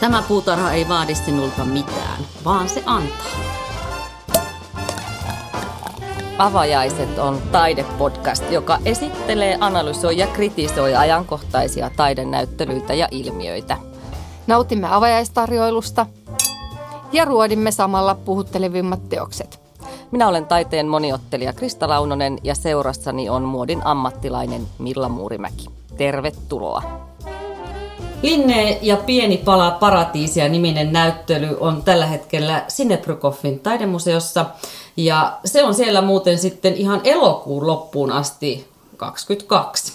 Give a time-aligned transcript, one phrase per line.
[0.00, 3.26] Tämä puutarha ei vaadi sinulta mitään, vaan se antaa.
[6.38, 13.76] Avajaiset on taidepodcast, joka esittelee, analysoi ja kritisoi ajankohtaisia taidenäyttelyitä ja ilmiöitä.
[14.46, 16.06] Nautimme avajaistarjoilusta
[17.12, 19.60] ja ruodimme samalla puhuttelevimmat teokset.
[20.10, 25.66] Minä olen taiteen moniottelija Krista Launonen ja seurassani on muodin ammattilainen Milla Muurimäki.
[25.96, 26.82] Tervetuloa!
[28.26, 34.46] Linne ja pieni pala paratiisia niminen näyttely on tällä hetkellä Sinebrykoffin taidemuseossa.
[34.96, 39.92] Ja se on siellä muuten sitten ihan elokuun loppuun asti 22.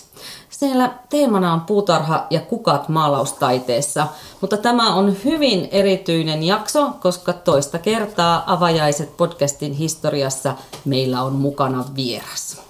[0.50, 4.08] Siellä teemana on puutarha ja kukat maalaustaiteessa,
[4.42, 11.86] mutta tämä on hyvin erityinen jakso, koska toista kertaa Avajaiset podcastin historiassa meillä on mukana
[11.96, 12.62] vieras.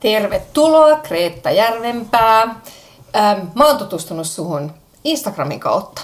[0.00, 2.60] Tervetuloa Kreetta Järvenpää.
[3.16, 4.72] Ähm, mä oon tutustunut suhun
[5.04, 6.02] Instagramin kautta.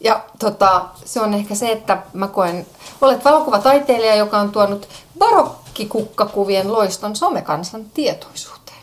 [0.00, 2.66] Ja tota, se on ehkä se, että mä koen,
[3.00, 4.88] olet valokuvataiteilija, joka on tuonut
[5.18, 8.78] barokkikukkakuvien loiston somekansan tietoisuuteen.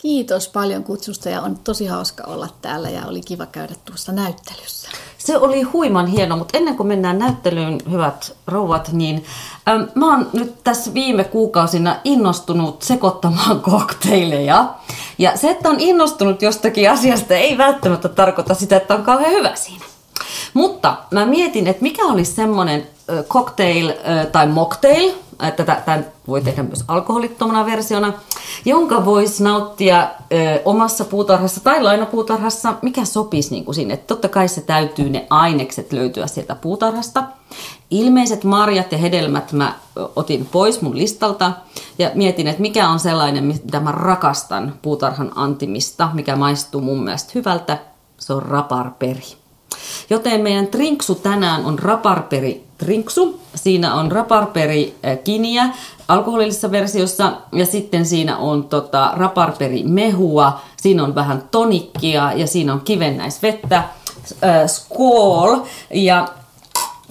[0.00, 4.88] Kiitos paljon kutsusta ja on tosi hauska olla täällä ja oli kiva käydä tuossa näyttelyssä.
[5.24, 9.24] Se oli huiman hieno, mutta ennen kuin mennään näyttelyyn, hyvät rouvat, niin
[9.68, 14.74] äm, mä oon nyt tässä viime kuukausina innostunut sekoittamaan kokteileja.
[15.18, 19.54] Ja se, että on innostunut jostakin asiasta, ei välttämättä tarkoita sitä, että on kauhean hyvä
[19.54, 19.84] siinä.
[20.54, 22.86] Mutta mä mietin, että mikä olisi semmoinen
[23.28, 23.92] cocktail
[24.32, 25.12] tai mocktail,
[25.48, 28.12] että tämän voi tehdä myös alkoholittomana versiona,
[28.64, 30.08] jonka voisi nauttia
[30.64, 33.96] omassa puutarhassa tai lainapuutarhassa, mikä sopisi niin kuin sinne.
[33.96, 37.24] Totta kai se täytyy ne ainekset löytyä sieltä puutarhasta.
[37.90, 39.74] Ilmeiset marjat ja hedelmät mä
[40.16, 41.52] otin pois mun listalta
[41.98, 47.32] ja mietin, että mikä on sellainen, mitä mä rakastan puutarhan antimista, mikä maistuu mun mielestä
[47.34, 47.78] hyvältä.
[48.18, 49.39] Se on raparperi.
[50.10, 53.40] Joten meidän trinksu tänään on raparperi trinksu.
[53.54, 55.68] Siinä on raparperi äh, kiniä
[56.08, 62.72] alkoholillisessa versiossa ja sitten siinä on tota, raparperi mehua, siinä on vähän tonikkia ja siinä
[62.72, 65.56] on kivennäisvettä, äh, skål
[65.94, 66.28] ja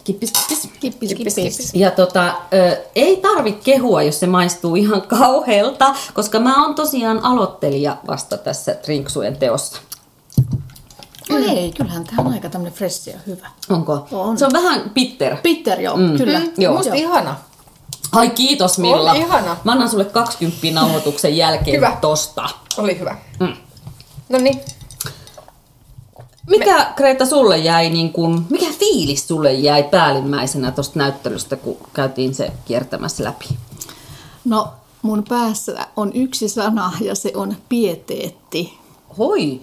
[0.04, 0.70] kippis, kippis.
[0.80, 1.36] Kippis, kippis.
[1.36, 1.72] kippis.
[1.74, 7.20] Ja tota, ö, ei tarvi kehua, jos se maistuu ihan kauhealta, koska mä oon tosiaan
[7.26, 9.82] aloittelija vasta tässä trinksujen teossa.
[11.48, 13.48] No ei, kyllähän tämä on aika tämmöinen fresh ja hyvä.
[13.70, 14.08] Onko?
[14.12, 14.38] On.
[14.38, 15.38] Se on vähän bitter.
[15.44, 16.18] Bitter, joo, mm.
[16.18, 16.40] kyllä.
[16.40, 16.52] Mm.
[16.58, 16.78] Joo.
[16.78, 17.36] Musta ihana.
[18.12, 19.12] Ai kiitos Milla.
[19.12, 19.58] On ihana.
[19.64, 21.98] Mä annan sulle 20 nauhoituksen jälkeen Hyvä.
[22.02, 22.50] tosta.
[22.78, 23.18] Oli hyvä.
[23.40, 23.54] Mm.
[24.30, 24.62] No niin,
[26.50, 26.94] Mikä Me...
[26.96, 32.52] Kreeta sulle jäi, niin kun, mikä fiilis sulle jäi päällimmäisenä tuosta näyttelystä, kun käytiin se
[32.66, 33.46] kiertämässä läpi?
[34.46, 34.68] No,
[35.02, 38.80] mun päässä on yksi sana ja se on pieteetti.
[39.18, 39.62] Hoi!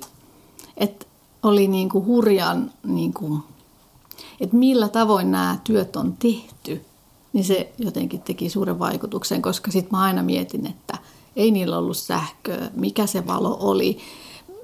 [0.76, 1.06] Et
[1.46, 3.38] oli niinku hurjan, niinku,
[4.40, 6.84] että millä tavoin nämä työt on tehty,
[7.32, 10.98] niin se jotenkin teki suuren vaikutuksen, koska sitten mä aina mietin, että
[11.36, 13.98] ei niillä ollut sähköä, mikä se valo oli,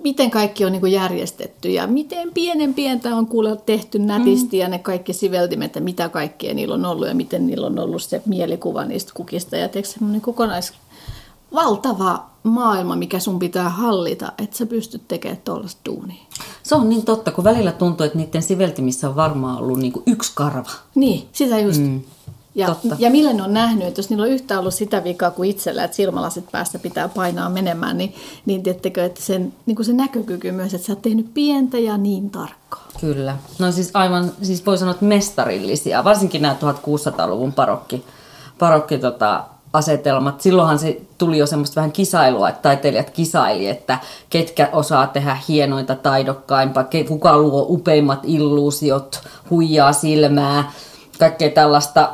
[0.05, 4.61] miten kaikki on niinku järjestetty ja miten pienen pientä on kuule tehty nätisti mm.
[4.61, 8.03] ja ne kaikki siveltimet, että mitä kaikkea niillä on ollut ja miten niillä on ollut
[8.03, 10.73] se mielikuva niistä kukista ja teekö semmoinen kokonais
[11.55, 16.23] valtava maailma, mikä sun pitää hallita, että sä pystyt tekemään tuollaista duunia.
[16.63, 20.03] Se on niin totta, kun välillä tuntuu, että niiden siveltimissä on varmaan ollut niin kuin
[20.07, 20.71] yksi karva.
[20.95, 21.81] Niin, sitä just.
[21.81, 22.01] Mm.
[22.55, 22.97] Ja, Totta.
[22.99, 25.85] ja millä ne on nähnyt, että jos niillä on yhtä ollut sitä vikaa kuin itsellä,
[25.85, 28.15] että silmälasit päästä pitää painaa menemään, niin,
[28.47, 31.99] niin tiedättekö, että sen, niin kuin se näkökyky myös, että sä oot tehnyt pientä ja
[31.99, 32.89] niin tarkkaa.
[33.01, 33.37] Kyllä.
[33.59, 38.05] No siis aivan, siis voi sanoa, että mestarillisia, varsinkin nämä 1600-luvun parokki,
[38.59, 40.41] parokki tota, asetelmat.
[40.41, 43.99] Silloinhan se tuli jo semmoista vähän kisailua, että taiteilijat kisaili, että
[44.31, 50.73] ketkä osaa tehdä hienointa taidokkaimpaa, ke- kuka luo upeimmat illuusiot, huijaa silmää,
[51.19, 52.11] kaikkea tällaista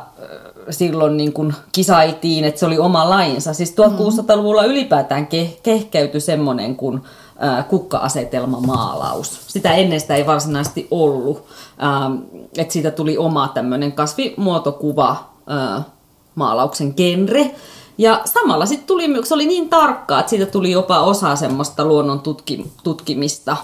[0.69, 3.53] silloin niin kuin kisailtiin, että se oli oma lajinsa.
[3.53, 7.01] Siis 1600-luvulla ylipäätään ke- kehkeytyi semmoinen kuin
[7.59, 9.41] ä, kukka-asetelma maalaus.
[9.47, 11.45] Sitä ennen sitä ei varsinaisesti ollut.
[12.57, 15.29] Että siitä tuli oma tämmöinen kasvimuotokuva
[16.35, 17.55] maalauksen genre.
[17.97, 22.19] Ja samalla sitten tuli, se oli niin tarkkaa, että siitä tuli jopa osa semmoista luonnon
[22.19, 23.57] tutki, tutkimista.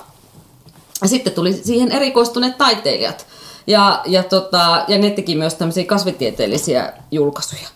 [1.02, 3.26] Ja sitten tuli siihen erikoistuneet taiteilijat.
[3.68, 7.68] Ja, ja, tota, ja ne teki myös tämmöisiä kasvitieteellisiä julkaisuja.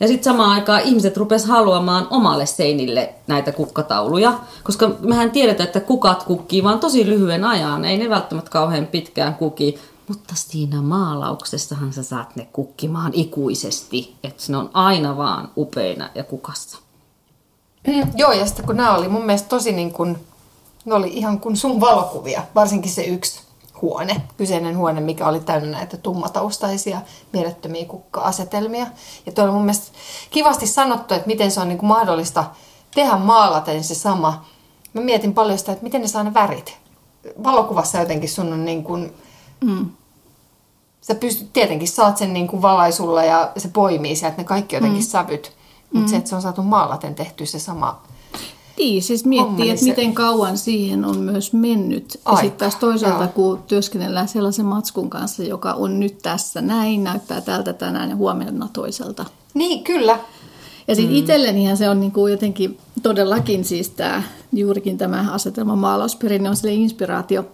[0.00, 5.80] Ja sitten samaan aikaan ihmiset rupes haluamaan omalle seinille näitä kukkatauluja, koska mehän tiedetään, että
[5.80, 11.92] kukat kukkii vaan tosi lyhyen ajan, ei ne välttämättä kauhean pitkään kuki, mutta siinä maalauksessahan
[11.92, 16.78] sä saat ne kukkimaan ikuisesti, että ne on aina vaan upeina ja kukassa.
[17.86, 20.18] Mm, joo, ja sitten kun nämä oli mun mielestä tosi niin kuin,
[20.84, 23.40] ne oli ihan kuin sun valokuvia, varsinkin se yksi
[23.82, 27.00] huone, kyseinen huone, mikä oli täynnä näitä tummataustaisia
[27.32, 28.86] mielettömiä kukka-asetelmia.
[29.26, 29.92] Ja tuo on mun mielestä
[30.30, 32.44] kivasti sanottu, että miten se on niin kuin mahdollista
[32.94, 34.44] tehdä maalaten se sama.
[34.92, 36.78] Mä mietin paljon sitä, että miten ne saa ne värit.
[37.44, 39.14] Valokuvassa jotenkin sun on niin kuin,
[39.64, 39.86] mm.
[41.00, 45.02] sä pystyt, tietenkin saat sen niin kuin valaisulla ja se poimii sieltä ne kaikki jotenkin
[45.02, 45.06] mm.
[45.06, 45.52] sävyt.
[45.92, 46.10] Mutta mm.
[46.10, 48.02] se, että se on saatu maalaten tehty se sama
[48.78, 49.88] niin, siis miettii, että se...
[49.88, 52.20] miten kauan siihen on myös mennyt.
[52.24, 52.38] Aika.
[52.38, 53.32] Ja sitten taas toisaalta, Joo.
[53.34, 58.68] kun työskennellään sellaisen matskun kanssa, joka on nyt tässä näin, näyttää tältä tänään ja huomenna
[58.72, 59.24] toiselta.
[59.54, 60.18] Niin, kyllä.
[60.88, 61.18] Ja sitten mm.
[61.18, 64.22] itsellenihän se on niinku jotenkin todellakin siis tämä,
[64.52, 67.44] juurikin tämä asetelma maalausperinne on sille inspiraatio.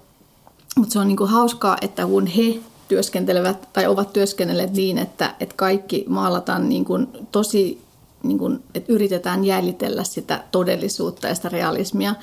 [0.77, 2.59] Mutta se on niinku hauskaa, että kun he
[2.89, 7.83] työskentelevät tai ovat työskennelleet niin, että, että kaikki maalataan niin kuin tosi
[8.23, 12.15] niin kuin, että yritetään jäljitellä sitä todellisuutta ja sitä realismia.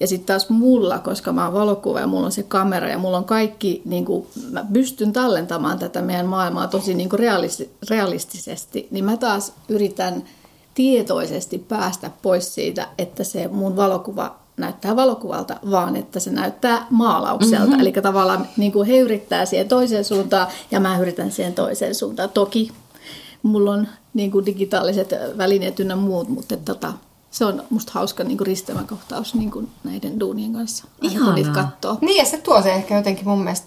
[0.00, 3.18] Ja sitten taas mulla, koska mä oon valokuva ja mulla on se kamera ja mulla
[3.18, 9.04] on kaikki, niin kuin, mä pystyn tallentamaan tätä meidän maailmaa tosi niin realisti, realistisesti, niin
[9.04, 10.24] mä taas yritän
[10.74, 17.64] tietoisesti päästä pois siitä, että se mun valokuva näyttää valokuvalta, vaan että se näyttää maalaukselta.
[17.64, 17.80] Mm-hmm.
[17.80, 22.30] Eli tavallaan niin kuin he yrittää siihen toiseen suuntaan ja mä yritän siihen toiseen suuntaan.
[22.30, 22.72] Toki
[23.42, 26.92] mulla on niin kuin digitaaliset välineet ynnä muut, mutta tota,
[27.30, 30.84] se on musta hauska niin kuin risteymäkohtaus niin kuin näiden duunien kanssa.
[31.02, 31.54] Ihanaa.
[31.54, 31.98] Katsoo.
[32.00, 33.66] Niin ja se tuo se ehkä jotenkin mun mielestä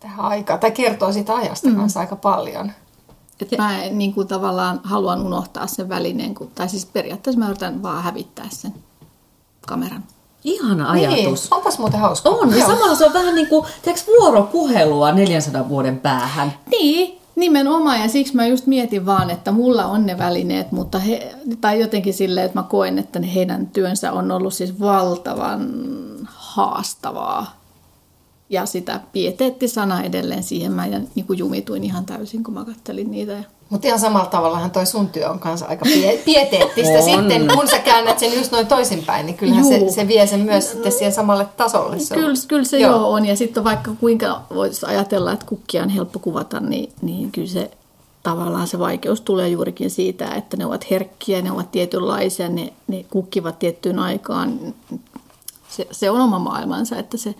[0.00, 1.76] tähän aikaan, tai kertoo siitä ajasta mm.
[1.76, 2.72] kanssa aika paljon.
[3.40, 7.82] Et mä niin kuin tavallaan haluan unohtaa sen välineen, kun, tai siis periaatteessa mä yritän
[7.82, 8.74] vaan hävittää sen
[9.66, 10.04] kameran.
[10.44, 11.16] Ihana ajatus.
[11.42, 12.28] Niin, onpas muuten hauska.
[12.28, 16.52] On, ja samalla se on vähän niin kuin, tiedätkö, vuoropuhelua 400 vuoden päähän.
[16.70, 21.34] Niin, Nimenomaan, ja siksi mä just mietin vaan, että mulla on ne välineet, mutta he,
[21.60, 25.70] tai jotenkin silleen, että mä koen, että heidän työnsä on ollut siis valtavan
[26.26, 27.56] haastavaa.
[28.50, 33.10] Ja sitä pieteettisana edelleen siihen mä ja niin kuin jumituin ihan täysin, kun mä kattelin
[33.10, 33.44] niitä.
[33.70, 37.78] Mutta ihan samalla tavallahan toi sun työ on kanssa aika pie- pieteettistä sitten, kun sä
[37.78, 41.46] käännät sen just noin toisinpäin, niin kyllähän se, se vie sen myös sitten siihen samalle
[41.56, 41.98] tasolle.
[41.98, 42.90] Se kyllä, kyllä se joo.
[42.90, 47.32] joo on, ja sitten vaikka kuinka voisi ajatella, että kukkia on helppo kuvata, niin, niin
[47.32, 47.70] kyllä se
[48.22, 53.04] tavallaan se vaikeus tulee juurikin siitä, että ne ovat herkkiä, ne ovat tietynlaisia, ne, ne
[53.10, 54.74] kukkivat tiettyyn aikaan.
[55.68, 57.34] Se, se on oma maailmansa, että se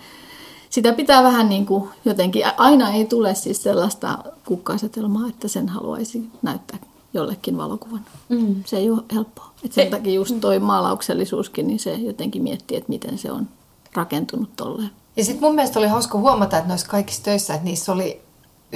[0.77, 6.31] sitä pitää vähän niin kuin jotenkin, aina ei tule siis sellaista kukka-asetelmaa, että sen haluaisi
[6.43, 6.79] näyttää
[7.15, 8.01] jollekin valokuvan.
[8.29, 8.55] Mm.
[8.65, 9.51] Se ei ole helppoa.
[9.65, 13.49] Et sen takia just toi maalauksellisuuskin, niin se jotenkin miettii, että miten se on
[13.95, 14.91] rakentunut tolleen.
[15.17, 18.21] Ja sitten mun mielestä oli hauska huomata, että noissa kaikissa töissä, että niissä oli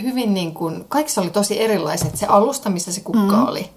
[0.03, 2.17] hyvin niin kuin, kaikissa oli tosi erilaiset.
[2.17, 3.49] Se alusta, missä se kukka mm.
[3.49, 3.71] oli.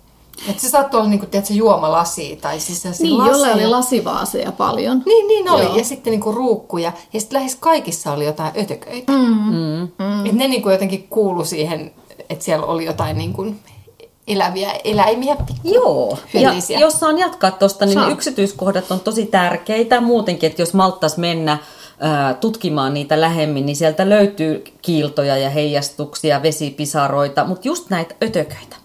[0.49, 3.33] Että se saattoi olla niinku, tiedätkö, juomalasi tai siis Niin, laseja.
[3.33, 5.03] jolla oli lasivaaseja paljon.
[5.05, 5.63] Niin, niin oli.
[5.63, 5.75] Joo.
[5.77, 6.91] Ja sitten niinku ruukkuja.
[7.13, 9.11] Ja sitten lähes kaikissa oli jotain ötököitä.
[9.11, 9.53] Mm.
[9.53, 9.87] Mm.
[9.99, 10.25] Mm.
[10.25, 11.91] Et ne niinku jotenkin kuulu siihen,
[12.29, 13.55] että siellä oli jotain niinku
[14.27, 15.35] eläviä eläimiä.
[15.63, 18.09] Joo, ja jos saan jatkaa tuosta, niin Saa.
[18.09, 21.57] yksityiskohdat on tosi tärkeitä muutenkin, että jos malttaisi mennä
[22.41, 28.75] tutkimaan niitä lähemmin, niin sieltä löytyy kiiltoja ja heijastuksia, vesipisaroita, mutta just näitä ötököitä.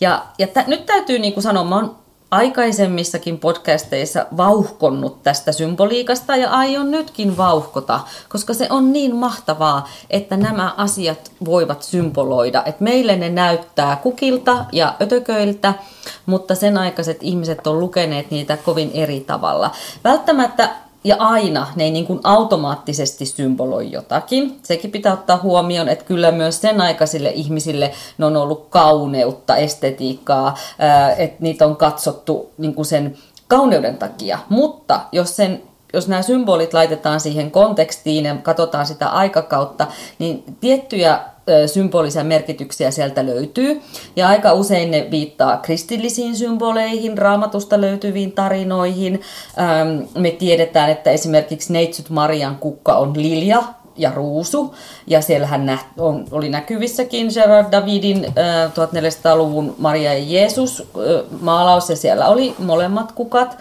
[0.00, 1.96] Ja, ja t- nyt täytyy niin kuin sanoa, mä oon
[2.30, 10.36] aikaisemmissakin podcasteissa vauhkonnut tästä symboliikasta ja aion nytkin vauhkota, koska se on niin mahtavaa, että
[10.36, 12.62] nämä asiat voivat symboloida.
[12.66, 15.74] Että meille ne näyttää kukilta ja ötököiltä,
[16.26, 19.70] mutta sen aikaiset ihmiset on lukeneet niitä kovin eri tavalla.
[20.04, 20.70] Välttämättä
[21.04, 24.58] ja aina ne ei niin kuin automaattisesti symboloi jotakin.
[24.62, 30.58] Sekin pitää ottaa huomioon, että kyllä myös sen aikaisille ihmisille ne on ollut kauneutta, estetiikkaa,
[31.16, 33.16] että niitä on katsottu niin kuin sen
[33.48, 34.38] kauneuden takia.
[34.48, 39.86] Mutta jos sen jos nämä symbolit laitetaan siihen kontekstiin ja katsotaan sitä aikakautta,
[40.18, 41.20] niin tiettyjä
[41.66, 43.80] symbolisia merkityksiä sieltä löytyy.
[44.16, 49.20] Ja aika usein ne viittaa kristillisiin symboleihin, raamatusta löytyviin tarinoihin.
[50.18, 53.62] Me tiedetään, että esimerkiksi Neitsyt Marian kukka on lilja,
[53.96, 54.74] ja ruusu.
[55.06, 55.80] Ja siellähän
[56.30, 60.88] oli näkyvissäkin Gerard Davidin äh, 1400-luvun Maria ja Jeesus
[61.40, 63.58] maalaus, ja siellä oli molemmat kukat.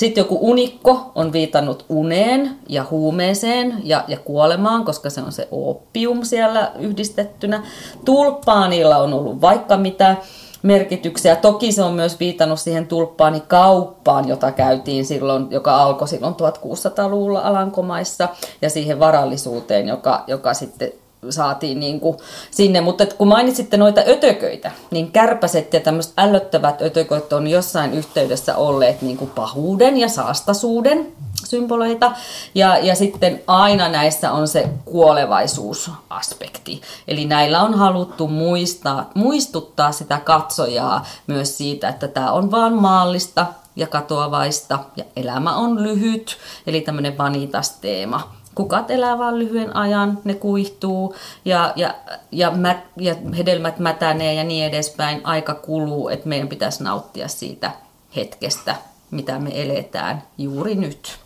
[0.00, 5.48] Sitten joku unikko on viitannut uneen ja huumeeseen ja, ja kuolemaan, koska se on se
[5.50, 7.62] oppium siellä yhdistettynä.
[8.04, 10.16] Tulppaanilla on ollut vaikka mitä
[10.62, 11.36] merkityksiä.
[11.36, 18.28] Toki se on myös viitannut siihen tulppaanikauppaan, jota käytiin silloin, joka alkoi silloin 1600-luvulla Alankomaissa,
[18.62, 20.92] ja siihen varallisuuteen, joka, joka sitten
[21.30, 22.16] saatiin niin kuin
[22.50, 22.80] sinne.
[22.80, 29.02] Mutta kun mainitsitte noita ötököitä, niin kärpäset ja tämmöiset ällöttävät ötököt on jossain yhteydessä olleet
[29.02, 31.12] niin kuin pahuuden ja saastasuuden
[31.44, 32.12] symboleita.
[32.54, 36.80] Ja, ja sitten aina näissä on se kuolevaisuusaspekti.
[37.08, 43.46] Eli näillä on haluttu muistaa, muistuttaa sitä katsojaa myös siitä, että tämä on vaan maallista
[43.76, 50.34] ja katoavaista ja elämä on lyhyt, eli tämmöinen vanitas-teema kukat elää vaan lyhyen ajan, ne
[50.34, 51.14] kuihtuu
[51.44, 51.94] ja, ja,
[52.32, 55.20] ja, mät, ja hedelmät mätänee ja niin edespäin.
[55.24, 57.70] Aika kuluu, että meidän pitäisi nauttia siitä
[58.16, 58.76] hetkestä,
[59.10, 61.18] mitä me eletään juuri nyt.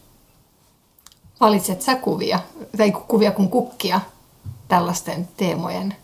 [1.41, 2.39] Valitset sä kuvia,
[2.77, 4.01] tai kuvia kuin kukkia
[4.69, 5.95] tällaisten teemojen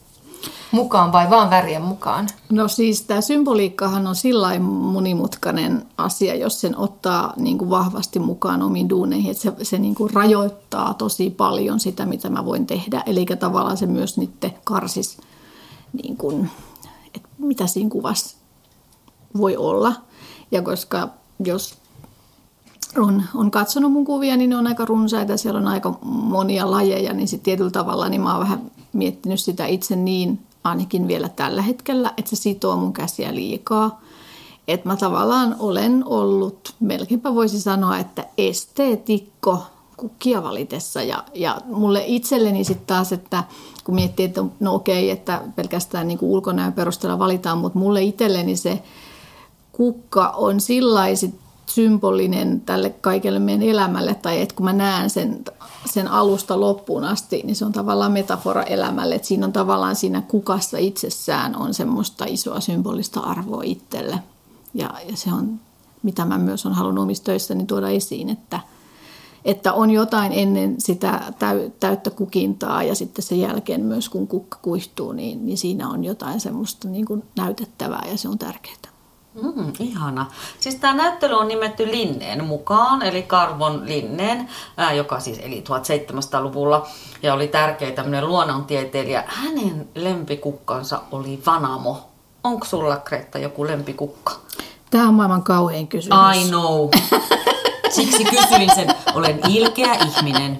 [0.71, 2.29] mukaan vai vaan värien mukaan?
[2.51, 8.63] No siis tämä symboliikkahan on sillä monimutkainen asia, jos sen ottaa niin kuin vahvasti mukaan
[8.63, 13.03] omiin duuneihin, että se, se niin kuin rajoittaa tosi paljon sitä, mitä mä voin tehdä.
[13.07, 15.19] Eli tavallaan se myös niiden karsis,
[16.03, 16.51] niin kuin,
[17.15, 18.37] että mitä siinä kuvassa
[19.37, 19.93] voi olla.
[20.51, 21.09] Ja koska
[21.45, 21.75] jos
[22.99, 27.13] on, on katsonut mun kuvia, niin ne on aika runsaita, siellä on aika monia lajeja,
[27.13, 31.63] niin sitten tietyllä tavalla niin mä oon vähän miettinyt sitä itse niin ainakin vielä tällä
[31.63, 34.01] hetkellä, että se sitoo mun käsiä liikaa.
[34.69, 39.63] Että mä tavallaan olen ollut, melkeinpä voisi sanoa, että esteetikko
[39.97, 41.03] kukkia valitessa.
[41.03, 43.45] Ja, ja mulle itselleni sitten taas, että
[43.85, 48.83] kun miettii, että no okei, että pelkästään niin ulkonäön perusteella valitaan, mutta mulle itselleni se
[49.73, 51.09] kukka on sillä
[51.75, 55.45] symbolinen tälle kaikelle meidän elämälle, tai että kun mä näen sen,
[55.87, 60.21] sen alusta loppuun asti, niin se on tavallaan metafora elämälle, että siinä on tavallaan siinä
[60.21, 64.19] kukassa itsessään on semmoista isoa symbolista arvoa itselle.
[64.75, 65.61] Ja, ja se on,
[66.03, 68.61] mitä mä myös on halunnut omissa töissäni tuoda esiin, että,
[69.45, 71.33] että on jotain ennen sitä
[71.81, 76.41] täyttä kukintaa ja sitten sen jälkeen myös kun kukka kuihtuu, niin, niin siinä on jotain
[76.41, 79.00] semmoista niin kuin näytettävää ja se on tärkeää.
[79.35, 80.27] Mm, ihana.
[80.61, 86.87] Siis tämä näyttely on nimetty Linneen mukaan, eli Karvon Linneen, ää, joka siis eli 1700-luvulla
[87.23, 89.25] ja oli tärkeä tämmöinen luonnontieteilijä.
[89.27, 92.11] Hänen lempikukkansa oli Vanamo.
[92.45, 94.33] Onko sulla, Kretta, joku lempikukka?
[94.91, 96.19] Tämä on maailman kauhein kysymys.
[96.37, 96.89] I know.
[97.91, 98.95] Siksi kysyin sen.
[99.15, 100.59] Olen ilkeä ihminen.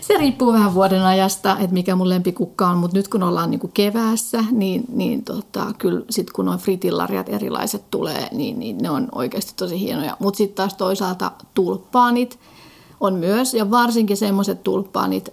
[0.00, 3.70] Se riippuu vähän vuoden ajasta, että mikä mun lempikukka on, mutta nyt kun ollaan niinku
[3.74, 9.08] keväässä, niin, niin tota, kyllä sit kun noin fritillariat erilaiset tulee, niin, niin ne on
[9.12, 10.16] oikeasti tosi hienoja.
[10.18, 12.38] Mutta sitten taas toisaalta tulppaanit
[13.00, 15.28] on myös, ja varsinkin semmoiset tulppaanit,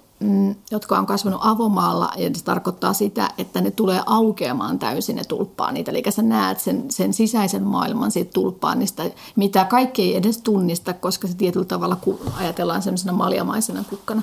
[0.72, 5.88] jotka on kasvanut avomaalla, ja se tarkoittaa sitä, että ne tulee aukeamaan täysin ne tulppaanit.
[5.88, 9.04] Eli sä näet sen, sen sisäisen maailman siitä tulppaanista,
[9.36, 11.98] mitä kaikki ei edes tunnista, koska se tietyllä tavalla
[12.38, 14.22] ajatellaan semmoisena maljamaisena kukkana.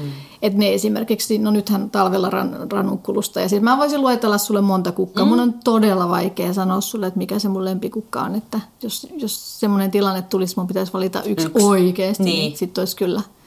[0.00, 0.10] Mm.
[0.42, 4.92] Et ne esimerkiksi, no nythän talvella ran, ranunkulusta, ja siis mä voisin luetella sulle monta
[4.92, 5.24] kukkaa.
[5.24, 5.28] Mm.
[5.28, 9.60] Mun on todella vaikea sanoa sulle, että mikä se mun lempikukka on, että jos, jos
[9.60, 11.64] semmoinen tilanne tulisi, mun pitäisi valita yksi, yksi.
[11.64, 13.22] oikeasti, niin, niin sitten olisi kyllä–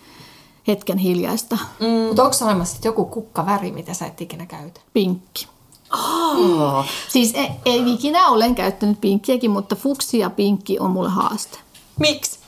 [0.68, 1.58] hetken hiljaista.
[1.80, 1.88] Mm.
[1.88, 4.82] Mutta onko olemassa joku kukkaväri, mitä sä et ikinä käytä?
[4.94, 5.48] Pinkki.
[5.94, 6.86] Oh.
[7.10, 11.58] Siis ei, ei ikinä olen käyttänyt pinkkiäkin, mutta fuksi ja pinkki on mulle haaste.
[12.00, 12.40] Miksi?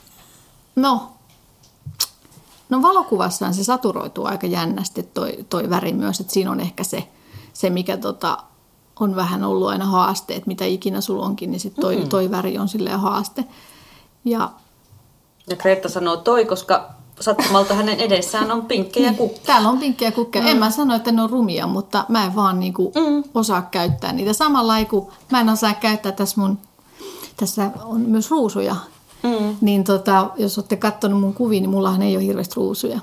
[0.75, 1.11] No,
[2.69, 7.07] no valokuvassaan se saturoituu aika jännästi toi, toi väri myös, että siinä on ehkä se,
[7.53, 8.37] se mikä tota,
[8.99, 12.09] on vähän ollut aina haaste, että mitä ikinä sulla onkin, niin sit toi, mm.
[12.09, 13.45] toi väri on silleen haaste.
[14.25, 14.51] Ja,
[15.47, 16.89] ja Kreta sanoo toi, koska
[17.19, 19.43] sattumalta hänen edessään on pinkkejä niin, kukkia.
[19.45, 20.41] Täällä on pinkkejä kukkia.
[20.41, 20.47] Mm.
[20.47, 23.23] En mä sano, että ne on rumia, mutta mä en vaan niinku mm.
[23.33, 24.33] osaa käyttää niitä.
[24.33, 26.57] Samalla kuin mä en osaa käyttää tässä mun,
[27.37, 28.75] tässä on myös ruusuja.
[29.23, 29.55] Mm.
[29.61, 32.99] Niin tota, jos olette katsonut mun kuvia, niin mullahan ei ole hirveästi ruusuja.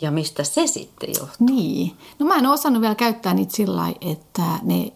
[0.00, 1.46] Ja mistä se sitten johtuu?
[1.46, 1.96] Niin.
[2.18, 4.92] No mä en osannut vielä käyttää niitä sillä että ne,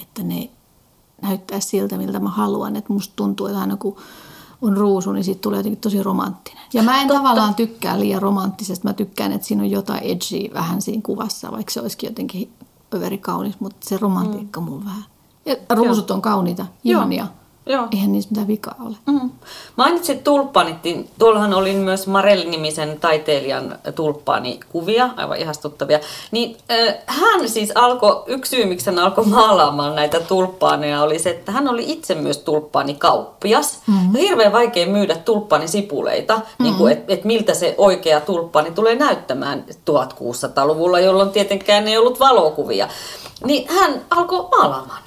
[0.00, 0.50] että ne
[1.22, 2.76] näyttää siltä, miltä mä haluan.
[2.76, 3.96] Että musta tuntuu, että aina kun
[4.64, 6.62] on ruusu, niin siitä tulee jotenkin tosi romanttinen.
[6.72, 7.22] Ja mä en Totta.
[7.22, 8.88] tavallaan tykkää liian romanttisesta.
[8.88, 12.52] Mä tykkään, että siinä on jotain edgy vähän siinä kuvassa, vaikka se olisikin jotenkin
[12.94, 14.66] överi kaunis, mutta se romantiikka mm.
[14.66, 15.04] mulla vähän.
[15.46, 17.24] Ja ruusut on kauniita, ihania.
[17.24, 17.43] Joo.
[17.66, 17.88] Joo.
[17.92, 18.96] Eihän niissä mitään vikaa ole.
[19.06, 19.30] Mm.
[19.76, 26.00] Mainitsit tulppaanit, niin tuollahan oli myös Marel-nimisen taiteilijan tulppaanikuvia, aivan ihastuttavia.
[26.30, 31.30] Niin äh, hän siis alkoi, yksi syy miksi hän alkoi maalaamaan näitä tulppaaneja oli se,
[31.30, 33.78] että hän oli itse myös tulppaanikauppias.
[33.86, 34.14] Mm-hmm.
[34.14, 36.64] Ja hirveän vaikea myydä tulppaanisippuleita, mm-hmm.
[36.64, 42.88] niin että et miltä se oikea tulppaani tulee näyttämään 1600-luvulla, jolloin tietenkään ei ollut valokuvia.
[43.44, 45.04] Niin hän alkoi maalaamaan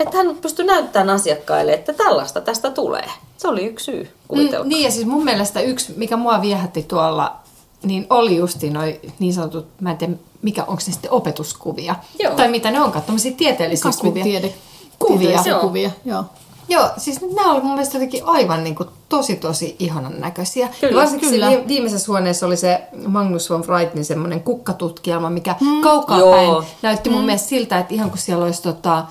[0.00, 3.10] että hän pystyi näyttämään asiakkaille, että tällaista tästä tulee.
[3.36, 4.64] Se oli yksi syy, kuvitelkaa.
[4.64, 7.36] Mm, niin ja siis mun mielestä yksi, mikä mua viehätti tuolla
[7.82, 10.12] niin oli justi noin niin sanotut, mä en tiedä,
[10.42, 11.94] mikä, onko se sitten opetuskuvia?
[12.18, 12.34] Joo.
[12.34, 14.12] Tai mitä ne onkaan, tämmöisiä tieteellisiä kuvia.
[14.12, 14.54] Kasvitiede.
[14.98, 15.18] Kuvia.
[15.18, 15.60] tieteellisiä Joo.
[15.60, 16.24] kuvia, joo.
[16.70, 20.68] Joo, siis nämä oli mun mielestä jotenkin aivan niin kuin tosi tosi ihanan näköisiä.
[20.80, 21.50] Kyllä, ja varsinkin kyllä.
[21.50, 25.80] se vi- viimeisessä huoneessa oli se Magnus von Freudnin semmoinen kukkatutkielma, mikä mm.
[25.80, 26.30] kaukaa Joo.
[26.30, 29.04] päin näytti mun mielestä siltä, että ihan kuin siellä olisi tota,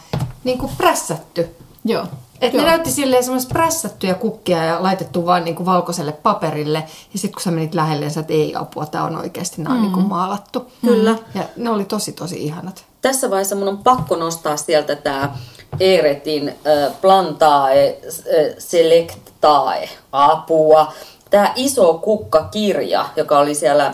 [0.48, 1.56] niin kuin prässätty.
[1.86, 2.06] Joo.
[2.42, 2.64] Et Joo.
[2.64, 6.84] ne näytti silleen semmoista prässättyjä kukkia ja laitettu vaan niinku valkoiselle paperille.
[7.14, 9.82] Ja sitten kun sä menit lähelle, sä et ei apua, tää on oikeasti, nämä on
[9.82, 10.72] niinku maalattu.
[10.86, 11.16] Kyllä.
[11.36, 12.86] Ja ne oli tosi tosi ihanat.
[13.02, 15.38] Tässä vaiheessa mun on pakko nostaa sieltä tämä
[15.80, 20.94] Eretin äh, Plantae äh, Selectae apua.
[21.30, 23.94] Tämä iso kukkakirja, joka oli siellä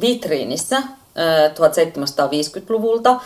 [0.00, 0.84] vitriinissä äh,
[1.50, 3.20] 1750-luvulta.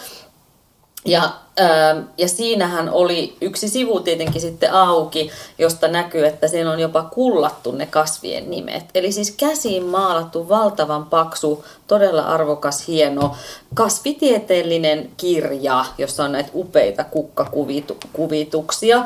[1.04, 1.22] Ja,
[1.60, 7.02] ähm, ja siinähän oli yksi sivu tietenkin sitten auki, josta näkyy, että siinä on jopa
[7.02, 8.84] kullattu ne kasvien nimet.
[8.94, 13.36] Eli siis käsiin maalattu valtavan paksu, todella arvokas, hieno
[13.74, 19.04] kasvitieteellinen kirja, jossa on näitä upeita kukkakuvituksia.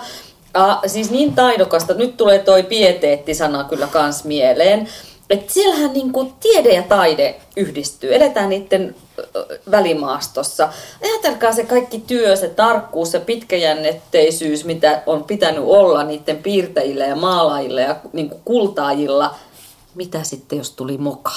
[0.54, 4.88] Ah, siis niin taidokasta, nyt tulee toi pieteettisana kyllä kans mieleen.
[5.32, 8.94] Että siellähän niinku tiede ja taide yhdistyy, eletään niiden
[9.70, 10.68] välimaastossa.
[11.04, 17.16] Ajatelkaa se kaikki työ, se tarkkuus, se pitkäjännetteisyys, mitä on pitänyt olla niiden piirtäjillä ja
[17.16, 19.34] maalaajilla ja niinku kultaajilla.
[19.94, 21.32] Mitä sitten, jos tuli moka?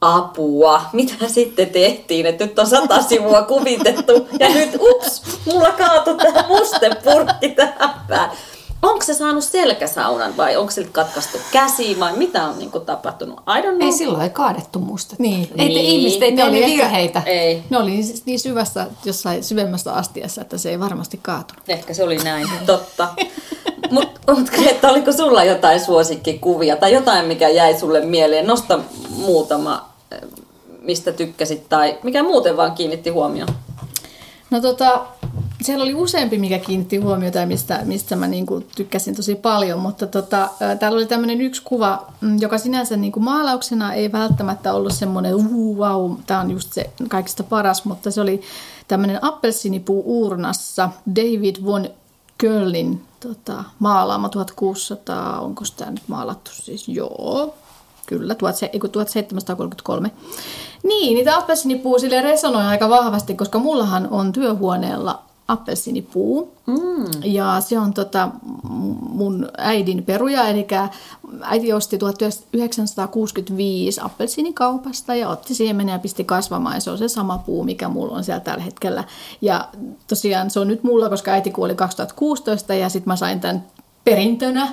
[0.00, 0.82] Apua.
[0.92, 6.44] Mitä sitten tehtiin, että nyt on sata sivua kuvitettu ja nyt ups, mulla kaatui tämä
[6.48, 8.36] mustepurkki tähän päälle.
[8.82, 13.38] Onko se saanut selkäsaunan vai onko siltä katkaistu käsi vai mitä on niinku tapahtunut?
[13.40, 13.82] I don't know.
[13.82, 15.16] Ei silloin ei kaadettu musta.
[15.18, 15.40] Niin.
[15.40, 15.78] Ei te Niin.
[15.86, 17.22] ihmiset, ei Ne tehnyt oli ehkä- virheitä.
[17.26, 17.62] Ei.
[17.70, 21.62] Ne oli siis niin syvässä, jossain syvemmässä astiassa, että se ei varmasti kaatunut.
[21.68, 23.08] Ehkä se oli näin, totta.
[23.90, 28.46] Mutta mut, että oliko sulla jotain suosikkikuvia tai jotain, mikä jäi sulle mieleen?
[28.46, 28.78] Nosta
[29.16, 30.18] muutama, eh,
[30.80, 33.48] mistä tykkäsit tai mikä muuten vaan kiinnitti huomioon.
[34.50, 35.06] No tota,
[35.64, 40.06] siellä oli useampi, mikä kiinnitti huomiota ja mistä, mistä mä niinku tykkäsin tosi paljon, mutta
[40.06, 44.92] tota, ää, täällä oli tämmöinen yksi kuva, mm, joka sinänsä niinku maalauksena ei välttämättä ollut
[44.92, 48.40] semmoinen, uu, wow, tämä on just se kaikista paras, mutta se oli
[48.88, 51.88] tämmöinen appelsiinipuu uurnassa David von
[52.38, 57.54] Kölnin tota, maalaama 1600, onko tämä nyt maalattu siis, joo,
[58.06, 58.36] Kyllä, 17-
[58.72, 60.10] ei kun 1733.
[60.82, 66.54] Niin, niitä appelsiinipuu sille resonoi aika vahvasti, koska mullahan on työhuoneella appelsiinipuu.
[66.66, 67.04] Mm.
[67.24, 68.28] Ja se on tota,
[69.08, 70.66] mun äidin peruja, eli
[71.42, 76.76] äiti osti 1965 appelsiinikaupasta ja otti siemenen ja pisti kasvamaan.
[76.76, 79.04] Ja se on se sama puu, mikä mulla on siellä tällä hetkellä.
[79.40, 79.68] Ja
[80.06, 83.64] tosiaan se on nyt mulla, koska äiti kuoli 2016 ja sitten mä sain tämän
[84.04, 84.72] perintönä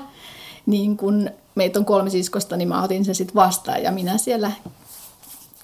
[0.65, 4.51] niin kun meitä on kolme siskosta, niin mä otin sen sitten vastaan ja minä siellä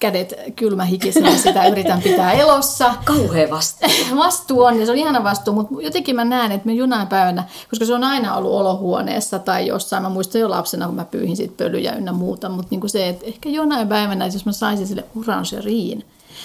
[0.00, 2.94] kädet kylmähikisenä sitä yritän pitää elossa.
[3.04, 3.86] Kauhea vasta.
[4.16, 7.44] Vastuu on, ja se on ihana vastuu, mutta jotenkin mä näen, että me jonain päivänä,
[7.70, 11.36] koska se on aina ollut olohuoneessa tai jossain, mä muistan jo lapsena, kun mä pyyhin
[11.36, 14.86] siitä pölyjä ynnä muuta, mutta niin kuin se, että ehkä jonain päivänä, jos mä saisin
[14.86, 16.04] sille orangeriin,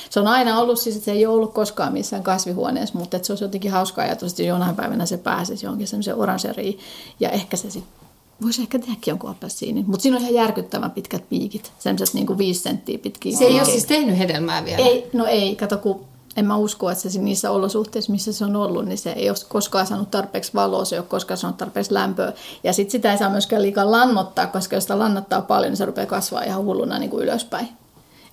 [0.10, 3.28] se on aina ollut siis, että se ei ole ollut koskaan missään kasvihuoneessa, mutta että
[3.28, 6.80] se olisi jotenkin hauska ajatus, että jonain päivänä se pääsisi johonkin semmoiseen orangeriin
[7.20, 8.01] ja ehkä se sitten
[8.43, 12.38] Voisi ehkä tehdäkin jonkun appelsiinin, mutta siinä on ihan järkyttävän pitkät piikit, semmoiset niin kuin
[12.38, 14.86] viisi senttiä pitkiä Se ei ole siis tehnyt hedelmää vielä.
[14.86, 16.06] Ei, no ei, kato kun
[16.38, 19.38] en mä usko, että se niissä olosuhteissa, missä se on ollut, niin se ei ole
[19.49, 22.34] koskaan saanut tarpeeksi valoa, se ei ole koskaan saanut tarpeeksi lämpöä.
[22.63, 25.86] Ja sitten sitä ei saa myöskään liikaa lannottaa, koska jos sitä lannottaa paljon, niin se
[25.86, 27.69] rupeaa kasvaa ihan hulluna niin kuin ylöspäin.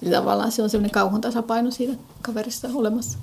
[0.03, 3.19] Eli tavallaan se on semmoinen kauhun tasapaino siitä kaverista olemassa.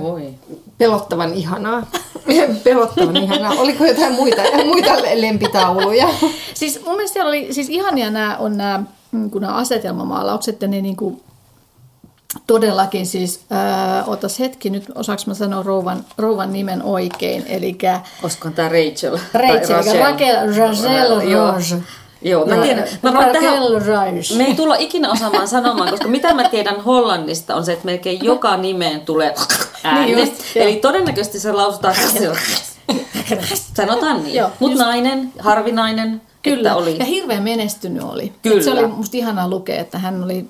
[0.00, 0.34] Voi.
[0.78, 1.86] Pelottavan ihanaa.
[2.64, 3.52] Pelottavan ihanaa.
[3.52, 6.08] Oliko jotain muita, muita lempitauluja?
[6.54, 8.82] Siis mun mielestä siellä oli, siis ihania nämä on nämä,
[9.12, 11.22] mm, kun nämä asetelmamaalaukset ja ne niin kuin
[12.46, 17.78] todellakin siis, ää, otas hetki, nyt osaanko mä sanoa rouvan, rouvan nimen oikein, eli
[18.22, 19.18] Olisikohan tämä Rachel?
[19.34, 21.54] Rachel, tai Raquel, Rachel Joo.
[22.24, 22.88] Joo, mä tiedän.
[23.02, 23.54] Mä voin tähän,
[24.36, 28.24] me ei tulla ikinä osaamaan sanomaan, koska mitä mä tiedän Hollannista on se, että melkein
[28.24, 29.34] joka nimeen tulee
[29.84, 30.14] ääni.
[30.14, 30.32] Niin just.
[30.54, 31.94] Eli todennäköisesti se lausutaan
[33.76, 34.44] Sanotaan niin.
[34.58, 36.98] Mutta nainen, harvinainen, Kyllä, oli.
[36.98, 38.32] ja hirveän menestynyt oli.
[38.42, 38.56] Kyllä.
[38.56, 40.46] Et Se oli musta ihanaa lukea, että hän oli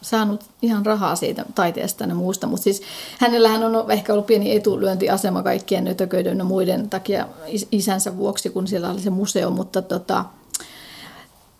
[0.00, 2.82] saanut ihan rahaa siitä taiteesta ja muusta, mutta siis
[3.18, 8.66] hänellähän on ehkä ollut pieni etulyöntiasema kaikkien nötököiden ja muiden takia is- isänsä vuoksi, kun
[8.68, 10.24] siellä oli se museo, mutta tota,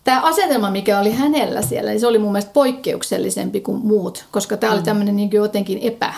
[0.07, 4.57] tämä asetelma, mikä oli hänellä siellä, niin se oli mun mielestä poikkeuksellisempi kuin muut, koska
[4.57, 6.15] tämä oli tämmöinen niin jotenkin epä,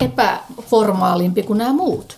[0.00, 2.16] epäformaalimpi kuin nämä muut.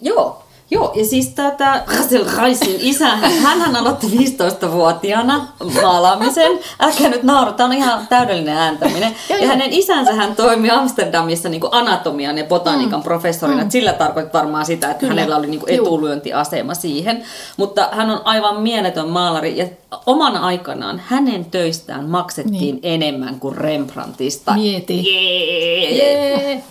[0.00, 5.46] Joo, Joo, ja siis tätä Hazel Raisin isä, hän aloitti 15-vuotiaana
[5.82, 6.52] maalaamisen.
[6.80, 9.14] Älkää nyt nauru, tämä on ihan täydellinen ääntäminen.
[9.40, 13.04] ja hänen isänsä hän toimi Amsterdamissa niin anatomian ja botaniikan mm.
[13.04, 13.64] professorina.
[13.64, 13.70] Mm.
[13.70, 15.14] Sillä tarkoittaa varmaan sitä, että Kyllä.
[15.14, 17.22] hänellä oli niin etulyöntiasema siihen.
[17.56, 19.66] Mutta hän on aivan mieletön maalari ja
[20.06, 22.78] omana aikanaan hänen töistään maksettiin niin.
[22.82, 24.54] enemmän kuin Rembrandtista.
[24.54, 25.04] Mieti.
[25.10, 26.42] Yeah.
[26.42, 26.62] Yeah.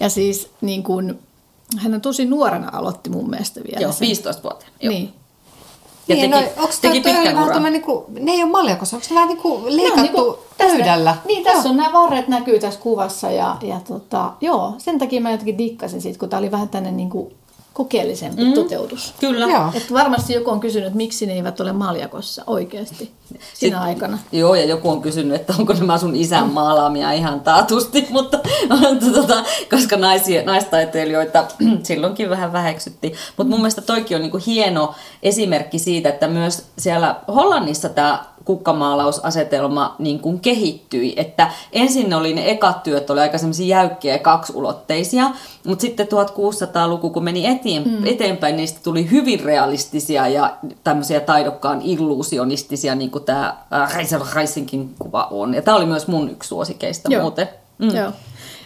[0.00, 1.18] Ja siis niin kuin,
[1.78, 3.80] hän on tosi nuorena aloitti mun mielestä vielä.
[3.80, 4.76] Joo, 15-vuotiaana.
[4.82, 5.14] Niin.
[6.08, 9.08] Ja niin, teki, no, onko teki pitkän vähän niin kuin, ne ei ole maljakossa, onko
[9.08, 11.16] se vähän niin kuin leikattu niin kuin pöydällä?
[11.24, 11.70] Niin, tässä joo.
[11.70, 16.02] on nämä varret näkyy tässä kuvassa ja, ja tota, joo, sen takia mä jotenkin dikkasin
[16.02, 17.35] siitä, kun tämä oli vähän tänne niin kuin
[17.76, 18.52] kokeellisempi mm.
[18.52, 19.14] toteutus.
[19.20, 19.46] Kyllä.
[19.46, 19.70] Joo.
[19.74, 24.18] Että varmasti joku on kysynyt, että miksi ne eivät ole maljakossa oikeasti sinä Sitten, aikana.
[24.32, 28.38] Joo, ja joku on kysynyt, että onko nämä sun isän maalaamia ihan taatusti, mutta
[29.14, 31.44] tota, koska naisia, naistaiteilijoita
[31.82, 33.14] silloinkin vähän väheksyttiin.
[33.36, 39.96] Mutta mun mielestä toikin on niinku hieno esimerkki siitä, että myös siellä Hollannissa tämä kukkamaalausasetelma
[39.98, 41.14] niin kuin kehittyi.
[41.16, 45.30] Että ensin oli ne ekat työt, oli aika semmoisia jäykkiä ja kaksulotteisia,
[45.66, 48.06] mutta sitten 1600-luku, kun meni eteen, mm.
[48.06, 53.56] eteenpäin, niistä tuli hyvin realistisia ja tämmöisiä taidokkaan illuusionistisia, niin kuin tämä
[53.94, 55.54] Reisel Reisinkin kuva on.
[55.54, 57.22] Ja tämä oli myös mun yksi suosikeista Joo.
[57.22, 57.48] muuten.
[57.78, 57.96] Mm.
[57.96, 58.12] Joo.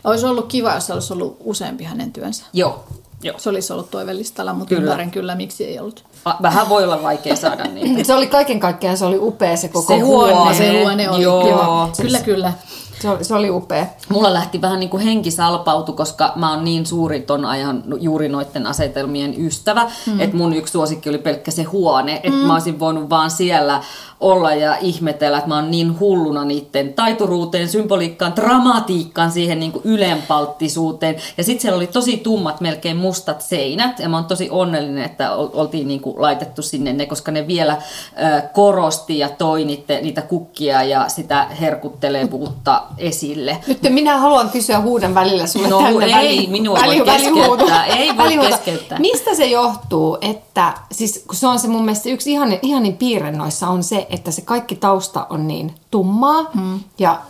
[0.04, 2.44] Olisi ollut kiva, jos olisi ollut useampi hänen työnsä.
[2.52, 2.84] Joo,
[3.22, 3.38] Joo.
[3.38, 4.82] Se olisi ollut toivellistalla, mutta kyllä.
[4.82, 6.04] ymmärrän kyllä, miksi ei ollut.
[6.42, 8.04] Vähän voi olla vaikea saada niitä.
[8.04, 10.34] se oli kaiken kaikkiaan, se oli upea se koko se huone.
[10.34, 10.54] huone.
[10.54, 11.42] Se huone oli, Joo.
[11.42, 11.94] kyllä.
[11.94, 12.52] Siis, kyllä, kyllä.
[13.00, 13.86] Se oli, se oli upea.
[14.08, 18.28] Mulla lähti vähän niin kuin henki salpautu, koska mä oon niin suuri ton ajan juuri
[18.28, 20.20] noiden asetelmien ystävä, mm.
[20.20, 22.46] että mun yksi suosikki oli pelkkä se huone, että mm.
[22.46, 23.82] mä olisin voinut vaan siellä
[24.20, 29.82] olla ja ihmetellä, että mä oon niin hulluna niiden taituruuteen, symboliikkaan, dramatiikkaan, siihen niin kuin
[29.84, 31.16] ylenpalttisuuteen.
[31.36, 33.98] Ja sitten siellä oli tosi tummat, melkein mustat seinät.
[33.98, 37.72] Ja mä oon tosi onnellinen, että oltiin niin kuin laitettu sinne ne, koska ne vielä
[37.72, 43.58] äh, korosti ja toi niitä, niitä kukkia ja sitä herkuttelevuutta esille.
[43.66, 47.86] Nyt minä haluan kysyä huudan välillä sulle no, tänne ei, väli, minua väli, voi keskeyttää.
[47.86, 48.98] Ei voi keskeyttää.
[48.98, 53.32] Mistä se johtuu, että siis kun se on se mun mielestä yksi ihanin, ihanin piirre
[53.32, 56.80] noissa on se, että se kaikki tausta on niin tummaa mm.
[56.98, 57.20] ja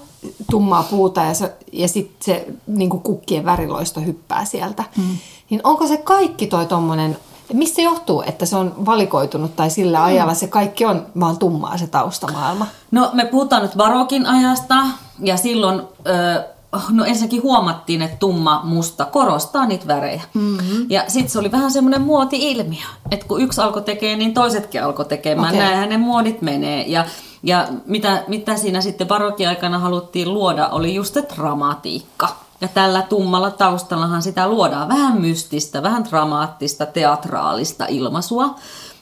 [0.50, 4.84] tummaa puuta ja, se, ja sitten se niin kukkien väriloisto hyppää sieltä.
[4.96, 5.18] Mm.
[5.50, 7.16] Niin onko se kaikki toi tommonen,
[7.52, 10.04] mistä johtuu, että se on valikoitunut tai sillä mm.
[10.04, 12.66] ajalla se kaikki on vaan tummaa se taustamaailma?
[12.90, 14.74] No me puhutaan nyt barokin ajasta
[15.22, 15.82] ja silloin...
[16.06, 16.44] Ö,
[16.90, 20.22] no ensinnäkin huomattiin, että tumma musta korostaa niitä värejä.
[20.34, 20.86] Mm-hmm.
[20.88, 25.04] Ja sitten se oli vähän semmoinen muoti-ilmiö, että kun yksi alkoi tekemään, niin toisetkin alkoi
[25.04, 25.54] tekemään.
[25.54, 25.66] Okay.
[25.66, 26.84] Näinhän ne muodit menee.
[26.86, 27.04] Ja,
[27.42, 32.28] ja mitä, mitä siinä sitten barokiaikana haluttiin luoda, oli just se dramatiikka.
[32.60, 38.54] Ja tällä tummalla taustallahan sitä luodaan vähän mystistä, vähän dramaattista, teatraalista ilmaisua.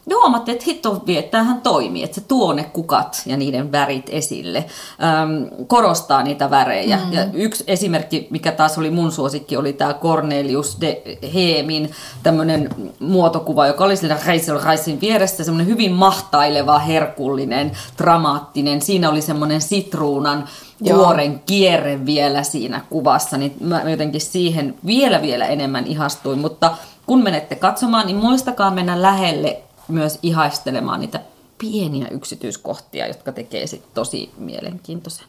[0.08, 4.58] Ja huomattiin, että hitto hän toimii, että se tuo ne kukat ja niiden värit esille,
[4.58, 6.96] äm, korostaa niitä värejä.
[6.96, 7.12] Mm.
[7.12, 11.02] Ja yksi esimerkki, mikä taas oli mun suosikki, oli tämä Cornelius de
[11.34, 11.90] Heemin
[12.22, 18.82] tämmöinen muotokuva, joka oli siinä Reisel Reisin vieressä, semmoinen hyvin mahtaileva, herkullinen, dramaattinen.
[18.82, 20.44] Siinä oli semmoinen sitruunan
[20.84, 27.22] kuoren kierre vielä siinä kuvassa, niin mä jotenkin siihen vielä vielä enemmän ihastuin, mutta kun
[27.22, 31.20] menette katsomaan, niin muistakaa mennä lähelle myös ihaistelemaan niitä
[31.58, 35.26] pieniä yksityiskohtia, jotka tekee sit tosi mielenkiintoisen.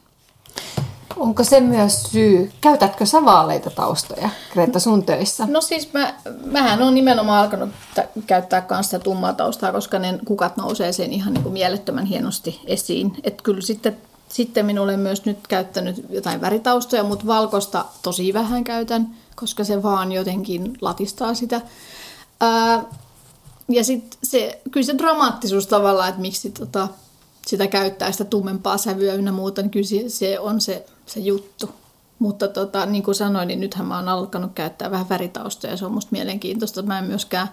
[1.18, 2.52] Onko se myös syy?
[2.62, 5.48] Käytätkö sä vaaleita taustoja, Greta, sun töissä?
[5.50, 6.14] No siis mä,
[6.46, 11.34] mähän on nimenomaan alkanut t- käyttää kanssa tummaa taustaa, koska ne kukat nousee sen ihan
[11.34, 13.14] niin kuin mielettömän hienosti esiin.
[13.24, 13.98] Että kyllä sitten,
[14.30, 20.12] sitten minulle myös nyt käyttänyt jotain väritaustoja, mutta valkosta tosi vähän käytän, koska se vaan
[20.12, 21.62] jotenkin latistaa sitä.
[22.42, 22.84] Ää,
[23.70, 26.88] ja sitten se, kyllä se dramaattisuus tavallaan, että miksi tota,
[27.48, 31.70] sitä käyttää sitä tummempaa sävyä ynnä muuta, niin kyllä se, se on se, se juttu.
[32.20, 35.86] Mutta tota, niin kuin sanoin, niin nythän mä oon alkanut käyttää vähän väritaustoja ja se
[35.86, 36.82] on musta mielenkiintoista.
[36.82, 37.48] Mä en myöskään,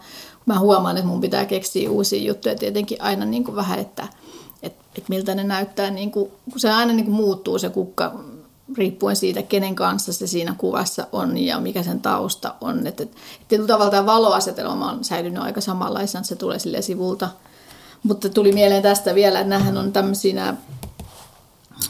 [0.46, 4.09] mä huomaan, että mun pitää keksiä uusia juttuja tietenkin aina niin kuin vähän, että,
[4.62, 8.14] että, että miltä ne näyttää, niin kuin, kun se aina niin kuin muuttuu se kukka
[8.76, 12.87] riippuen siitä, kenen kanssa se siinä kuvassa on ja mikä sen tausta on.
[12.87, 13.16] Että, että
[13.48, 17.29] tietyllä tavalla tämä valoasetelma on säilynyt aika samanlaisena, se tulee sille sivulta.
[18.02, 20.55] Mutta tuli mieleen tästä vielä, että nämähän on tämmöisiä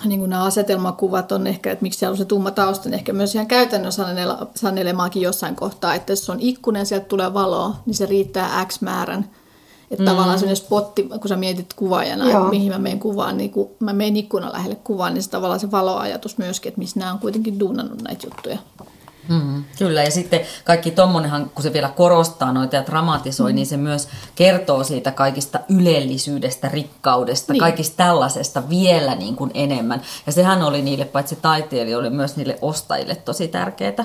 [0.05, 3.12] niin kuin nämä asetelmakuvat on ehkä, että miksi siellä on se tumma tausta, niin ehkä
[3.12, 3.93] myös ihan käytännön
[4.55, 8.81] sanelemaakin jossain kohtaa, että jos on ikkuna ja sieltä tulee valoa, niin se riittää X
[8.81, 9.31] määrän
[9.90, 10.09] että mm.
[10.09, 12.38] tavallaan sellainen spotti, kun sä mietit kuvaajana, Joo.
[12.38, 15.61] että mihin mä menen kuvaan, niin kun mä menen ikkunan lähelle kuvaan, niin se tavallaan
[15.61, 18.59] se valoajatus myöskin, että missä nämä on kuitenkin duunannut näitä juttuja.
[19.29, 23.57] Mm, kyllä, ja sitten kaikki tommonenhan, kun se vielä korostaa noita ja dramatisoi, mm.
[23.57, 27.61] niin se myös kertoo siitä kaikista ylellisyydestä, rikkaudesta, niin.
[27.61, 30.03] kaikista tällaisesta vielä niin kuin enemmän.
[30.27, 34.05] Ja sehän oli niille, paitsi taiteilijoille, myös niille ostajille tosi tärkeää.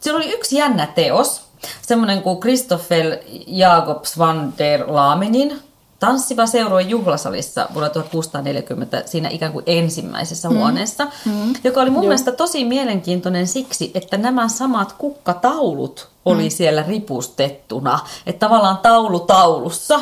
[0.00, 1.49] Siellä oli yksi jännä teos,
[1.82, 5.60] semmoinen kuin Christoffel Jacobs van der Lamenin
[6.00, 10.56] tanssiva seurue juhlasalissa vuonna 1640 siinä ikään kuin ensimmäisessä mm.
[10.56, 11.54] huoneessa, mm.
[11.64, 12.08] joka oli mun Joo.
[12.08, 16.50] mielestä tosi mielenkiintoinen siksi, että nämä samat kukkataulut oli mm.
[16.50, 20.00] siellä ripustettuna, että tavallaan taulu taulussa.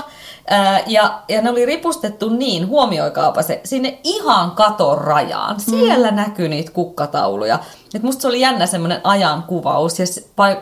[0.50, 5.56] Ää, ja, ja ne oli ripustettu niin, huomioikaapa se, sinne ihan katon rajaan.
[5.56, 5.60] Mm.
[5.60, 6.16] Siellä mm.
[6.16, 7.58] näkyy niitä kukkatauluja.
[7.94, 10.06] Et musta se oli jännä semmoinen ajan kuvaus ja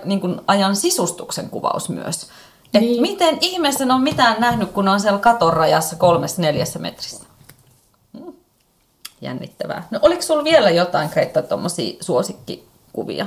[0.04, 2.28] niin kuin ajan sisustuksen kuvaus myös.
[2.74, 3.02] Et niin.
[3.02, 7.24] miten ihmeessä on mitään nähnyt, kun on siellä katon rajassa kolmessa neljässä metrissä?
[8.18, 8.32] Hmm.
[9.20, 9.88] Jännittävää.
[9.90, 13.26] No oliko sulla vielä jotain, Kreetta, tuommoisia suosikkikuvia?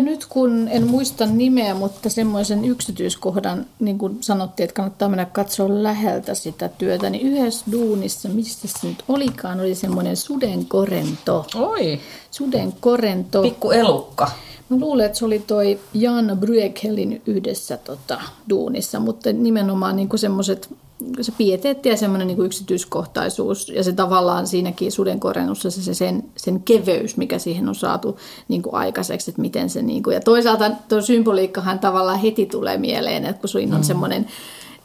[0.00, 5.82] Nyt kun en muista nimeä, mutta semmoisen yksityiskohdan, niin kuin sanottiin, että kannattaa mennä katsoa
[5.82, 11.46] läheltä sitä työtä, niin yhdessä duunissa, mistä se nyt olikaan, oli semmoinen sudenkorento.
[11.54, 12.00] Oi!
[12.30, 13.42] Sudenkorento.
[13.42, 14.30] Pikku elukka.
[14.68, 20.70] Mä luulen, että se oli toi Jan Brueghelin yhdessä tota, duunissa, mutta nimenomaan niin semmoiset
[21.20, 26.62] se pieteetti ja semmoinen niin yksityiskohtaisuus ja se tavallaan siinäkin sudenkorennussa se, se sen, sen
[26.62, 30.70] keveys, mikä siihen on saatu niin kuin aikaiseksi, että miten se niin kuin, ja toisaalta
[30.88, 33.86] tuo symboliikkahan tavallaan heti tulee mieleen, että kun siinä on mm.
[33.86, 34.26] semmoinen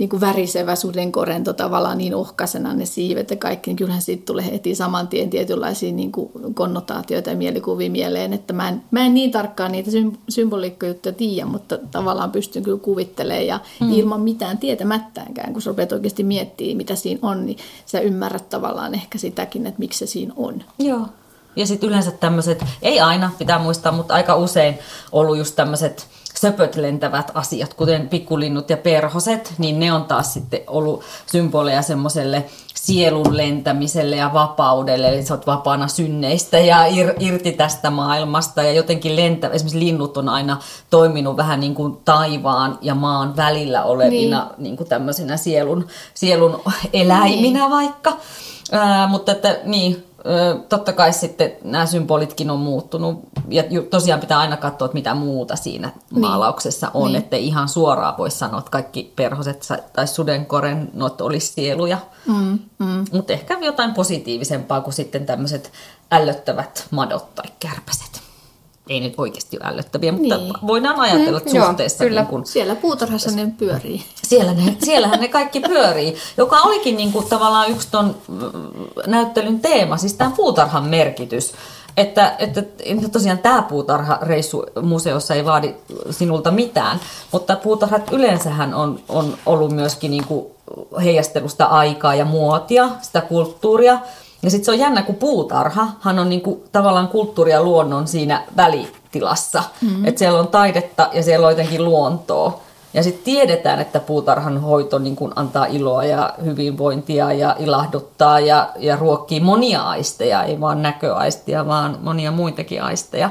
[0.03, 4.51] niin kuin värisevä sudenkorento tavallaan niin ohkaisena ne siivet ja kaikki, niin kyllähän siitä tulee
[4.51, 9.13] heti saman tien tietynlaisia niin kuin konnotaatioita ja mielikuvia mieleen, että mä en, mä en
[9.13, 9.91] niin tarkkaan niitä
[10.29, 13.93] symboliikkajuttuja tiedä, mutta tavallaan pystyn kyllä kuvittelemaan ja mm.
[13.93, 18.93] ilman mitään tietämättäänkään, kun sä rupeat oikeasti miettimään, mitä siinä on, niin sä ymmärrät tavallaan
[18.93, 20.63] ehkä sitäkin, että miksi se siinä on.
[20.79, 21.07] Joo.
[21.55, 24.79] Ja sitten yleensä tämmöiset, ei aina pitää muistaa, mutta aika usein
[25.11, 30.61] ollut just tämmöiset söpöt lentävät asiat, kuten pikkulinnut ja perhoset, niin ne on taas sitten
[30.67, 37.51] ollut symboleja semmoiselle sielun lentämiselle ja vapaudelle, eli sä oot vapaana synneistä ja ir, irti
[37.51, 40.57] tästä maailmasta ja jotenkin lentä, esimerkiksi linnut on aina
[40.89, 44.63] toiminut vähän niin kuin taivaan ja maan välillä olevina niin.
[44.63, 46.61] Niin kuin tämmöisenä sielun, sielun
[46.93, 47.71] eläiminä niin.
[47.71, 48.17] vaikka.
[48.71, 50.05] Ää, mutta että niin,
[50.69, 53.19] totta kai sitten nämä symbolitkin on muuttunut.
[53.49, 56.21] Ja tosiaan pitää aina katsoa, että mitä muuta siinä niin.
[56.21, 57.07] maalauksessa on.
[57.07, 57.15] Niin.
[57.15, 61.97] Että ihan suoraan voi sanoa, että kaikki perhoset tai sudenkorennot olisi sieluja.
[62.27, 63.05] Mm, mm.
[63.11, 65.71] Mutta ehkä jotain positiivisempaa kuin sitten tämmöiset
[66.11, 68.12] ällöttävät madot tai kärpäset
[68.89, 70.53] ei nyt oikeasti ole ällöttäviä, mutta niin.
[70.67, 72.03] voidaan ajatella, että mm, suhteessa...
[72.03, 72.21] Joo, kyllä.
[72.21, 74.03] Niin kun, siellä puutarhassa ne pyörii.
[74.27, 78.39] Siellä ne, siellähän ne kaikki pyörii, joka olikin niin kuin tavallaan yksi ton mm,
[79.07, 81.53] näyttelyn teema, siis tämä puutarhan merkitys.
[81.97, 82.63] Että, että
[83.11, 85.75] tosiaan tämä puutarhareissu museossa ei vaadi
[86.09, 86.99] sinulta mitään,
[87.31, 90.45] mutta puutarhat yleensähän on, on ollut myöskin niin kuin
[91.03, 93.99] heijastelusta aikaa ja muotia, sitä kulttuuria,
[94.43, 99.63] ja sitten se on jännä, kun puutarhahan on niinku tavallaan kulttuuri ja luonnon siinä välitilassa.
[99.81, 100.05] Mm-hmm.
[100.05, 102.59] Että siellä on taidetta ja siellä on jotenkin luontoa.
[102.93, 108.69] Ja sitten tiedetään, että puutarhan hoito niin kun antaa iloa ja hyvinvointia ja ilahduttaa ja,
[108.79, 113.29] ja ruokkii monia aisteja, ei vaan näköaistia, vaan monia muitakin aisteja.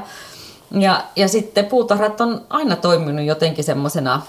[0.71, 4.21] Ja, ja sitten puutarhat on aina toiminut jotenkin semmoisena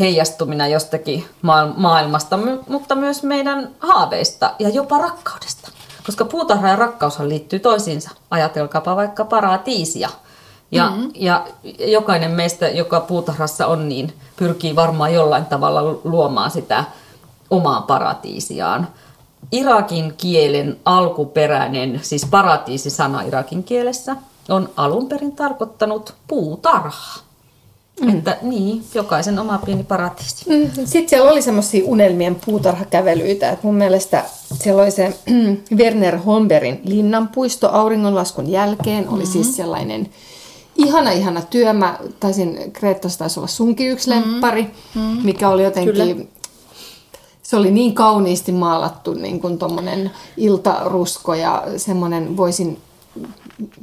[0.00, 1.24] heijastumina jostakin
[1.76, 5.65] maailmasta, mutta myös meidän haaveista ja jopa rakkaudesta.
[6.06, 8.10] Koska puutarha ja rakkaushan liittyy toisiinsa.
[8.30, 10.08] Ajatelkaapa vaikka paratiisia.
[10.70, 11.10] Ja, mm-hmm.
[11.14, 11.46] ja
[11.78, 16.84] jokainen meistä, joka puutarhassa on, niin pyrkii varmaan jollain tavalla luomaan sitä
[17.50, 18.88] omaa paratiisiaan.
[19.52, 24.16] Irakin kielen alkuperäinen, siis paratiisi-sana irakin kielessä,
[24.48, 27.25] on alun perin tarkoittanut puutarha.
[28.00, 28.08] Mm.
[28.08, 30.50] Että niin, jokaisen oma pieni paratiisi.
[30.50, 30.70] Mm.
[30.84, 33.50] Sitten siellä oli semmoisia unelmien puutarhakävelyitä.
[33.50, 35.18] Et mun mielestä siellä oli se
[35.76, 39.08] Werner Homberin linnanpuisto auringonlaskun jälkeen.
[39.08, 39.32] Oli mm-hmm.
[39.32, 40.10] siis sellainen
[40.76, 41.72] ihana, ihana työ.
[41.72, 44.30] Mä taisin, Kreetassa taisi olla sunkin yksi mm-hmm.
[44.32, 44.62] lemppari,
[44.94, 45.24] mm-hmm.
[45.24, 45.94] mikä oli jotenkin...
[45.94, 46.24] Kyllä.
[47.42, 52.78] Se oli niin kauniisti maalattu, niin kuin tuommoinen iltarusko ja semmoinen, voisin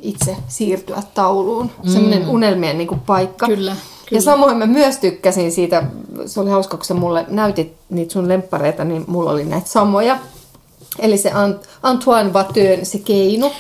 [0.02, 1.72] itse siirtyä tauluun.
[1.84, 1.92] Mm.
[1.92, 3.48] Semmoinen unelmien niin kuin, paikka.
[3.48, 3.76] Kyllä.
[4.10, 4.18] Kyllä.
[4.18, 5.84] Ja samoin mä myös tykkäsin siitä,
[6.26, 10.18] se oli hauska, kun sä mulle näytit niitä sun lemppareita, niin mulla oli näitä samoja.
[11.00, 11.32] Eli se
[11.84, 13.52] Antoine Vateun se keinu,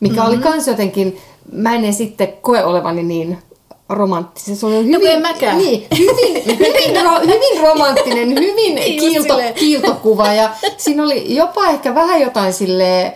[0.00, 0.28] mikä mm-hmm.
[0.28, 1.18] oli kans jotenkin,
[1.52, 3.38] mä en sitten koe olevani niin
[3.88, 4.56] romanttinen.
[4.56, 5.58] Se oli hyvin, no, mäkään.
[5.58, 10.32] Niin, hyvin, hyvin, ro, hyvin romanttinen, hyvin niin, kiilto, kiiltokuva.
[10.32, 13.12] Ja siinä oli jopa ehkä vähän jotain sille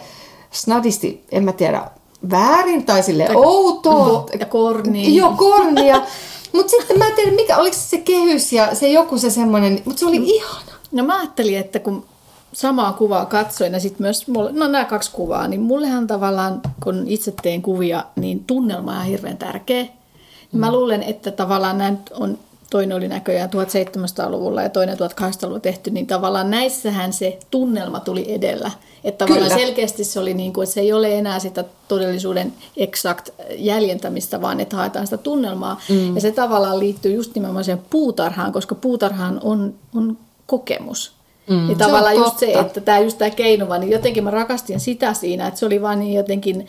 [0.51, 1.83] snadisti, en mä tiedä,
[2.31, 4.27] väärin tai sille outoa.
[4.40, 5.16] Ja korni.
[5.16, 6.03] Joo, kornia.
[6.53, 9.83] Mutta sitten mä en tiedä, mikä, oliko se se kehys ja se joku se semmoinen,
[9.85, 10.73] mutta se oli ihana.
[10.93, 12.05] No mä ajattelin, että kun
[12.53, 17.05] samaa kuvaa katsoin ja sitten myös, mulle, no nämä kaksi kuvaa, niin mullehan tavallaan, kun
[17.07, 19.83] itse teen kuvia, niin tunnelma on hirveän tärkeä.
[19.83, 20.61] Mm.
[20.61, 22.39] Mä luulen, että tavallaan näin on,
[22.71, 28.71] toinen oli näköjään 1700-luvulla ja toinen 1800-luvulla tehty, niin tavallaan näissähän se tunnelma tuli edellä.
[29.05, 29.65] Että tavallaan Kyllä.
[29.65, 34.61] selkeästi se oli niin kuin, että se ei ole enää sitä todellisuuden exakt jäljentämistä, vaan
[34.61, 35.81] että haetaan sitä tunnelmaa.
[35.89, 36.15] Mm.
[36.15, 41.13] Ja se tavallaan liittyy just nimenomaan siihen puutarhaan, koska puutarhaan on, on kokemus.
[41.51, 41.71] Mm.
[41.71, 45.15] Ja tavallaan Se just se, että tämä just tämä keinova, niin jotenkin mä rakastin sitä
[45.15, 46.67] siinä, että se oli vaan niin jotenkin,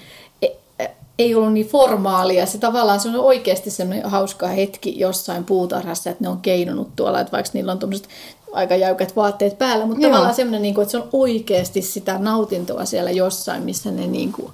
[1.20, 2.46] ei ollut niin formaalia.
[2.46, 7.20] Se tavallaan se on oikeasti semmoinen hauska hetki jossain puutarhassa, että ne on keinunut tuolla,
[7.20, 8.08] että vaikka niillä on tuommoiset
[8.54, 10.10] aika jäykät vaatteet päällä, mutta Joo.
[10.10, 14.32] tavallaan semmoinen, niin kuin, että se on oikeasti sitä nautintoa siellä jossain, missä ne niin
[14.32, 14.52] kuin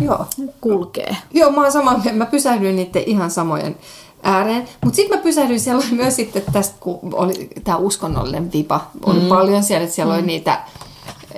[0.00, 0.26] Joo.
[0.60, 1.16] kulkee.
[1.30, 2.12] Joo, mä oon sama, mieltä.
[2.12, 3.76] mä pysähdyin niiden ihan samojen
[4.22, 4.68] ääreen.
[4.84, 9.20] Mutta sitten mä pysähdyin, siellä oli myös sitten tästä, kun oli tämä uskonnollinen vipa, oli
[9.20, 9.26] mm.
[9.26, 10.18] paljon siellä, että siellä mm.
[10.18, 10.60] oli niitä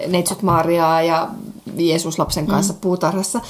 [0.06, 1.28] Neitsyt Mariaa ja
[1.76, 2.80] Jeesus lapsen kanssa mm.
[2.80, 3.40] puutarhassa.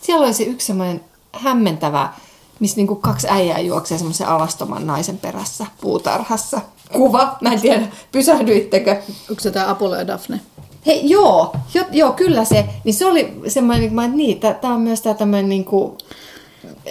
[0.00, 1.00] Sitten siellä oli se yksi semmoinen
[1.32, 2.12] hämmentävä,
[2.60, 6.60] missä niinku kaksi äijää juoksee semmoisen alastoman naisen perässä puutarhassa.
[6.92, 9.02] Kuva, mä en tiedä, pysähdyittekö?
[9.30, 10.40] Onko se tämä Apollo ja Daphne?
[10.86, 12.68] Hei, joo, jo, joo, kyllä se.
[12.84, 15.98] Niin se oli semmoinen, että mä, niin, tämä on myös tämä tämmöinen niinku,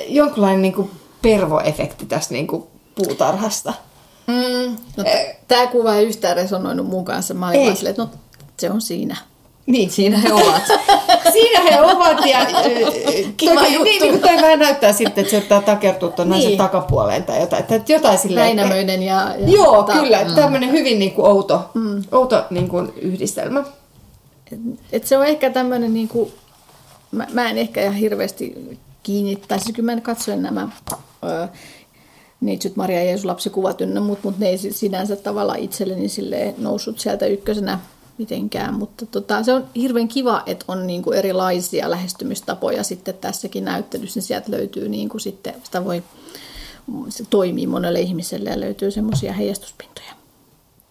[0.07, 0.89] jonkinlainen niinku
[1.21, 3.73] pervoefekti tästä niinku puutarhasta.
[4.27, 5.03] Mm, no,
[5.47, 7.33] tämä kuva ei yhtään resonoinut mun kanssa.
[7.33, 8.09] Mä olin vaan silleen, että no
[8.57, 9.17] se on siinä.
[9.69, 9.89] Niin.
[9.91, 10.61] Siinä he ovat.
[11.33, 12.39] Siinä he ovat ja
[13.37, 13.83] Kiva toi, juttu.
[13.83, 16.57] niin, niin kuin vähän näyttää sitten, että se yrittää takertua tuon Niin.
[16.57, 17.65] takapuoleen tai jotain.
[17.69, 19.35] Että jotain silleen, Väinämöinen ja...
[19.39, 20.23] ja Joo, tota, kyllä.
[20.23, 20.35] Mm.
[20.35, 22.03] Tämmöinen hyvin niin kuin outo, mm.
[22.11, 23.63] outo niin kuin yhdistelmä.
[24.91, 26.31] Et se on ehkä tämmöinen, niin kuin,
[27.11, 30.67] mä, mä en ehkä ihan hirveästi kiinnittäisi, kyllä mä katsoin nämä
[32.41, 36.55] Neitsyt Maria ja Jeesus lapsikuvat ynnä muut, mutta ne ei si- sinänsä tavallaan itselleni silleen
[36.57, 37.79] noussut sieltä ykkösenä
[38.19, 43.65] mitenkään, mutta tota, se on hirveän kiva, että on niin kuin erilaisia lähestymistapoja sitten tässäkin
[43.65, 46.03] näyttelyssä, niin sieltä löytyy niin kuin sitten, sitä voi,
[47.09, 50.13] se toimii monelle ihmiselle ja löytyy semmoisia heijastuspintoja.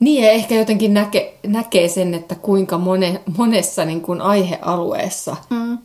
[0.00, 5.78] Niin ja ehkä jotenkin näke, näkee sen, että kuinka mone, monessa niin kuin aihealueessa mm.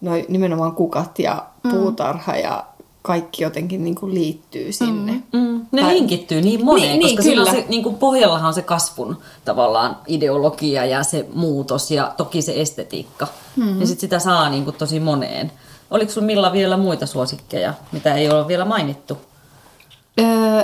[0.00, 2.64] noi, nimenomaan kukat ja puutarha ja
[3.06, 5.12] kaikki jotenkin niin kuin liittyy sinne.
[5.12, 5.38] Mm.
[5.40, 7.50] Mm, ne Tai- linkittyy niin moneen, Niin, niin, koska on kyllä.
[7.50, 12.60] se, niin kuin pohjallahan on se kasvun tavallaan ideologia ja se muutos ja toki se
[12.60, 13.26] estetiikka.
[13.56, 13.80] Mm-hmm.
[13.80, 15.52] Ja sit sitä saa niin kuin tosi moneen.
[15.90, 19.18] Oliko sun Milla vielä muita suosikkeja, mitä ei ole vielä mainittu?
[20.20, 20.62] Öö,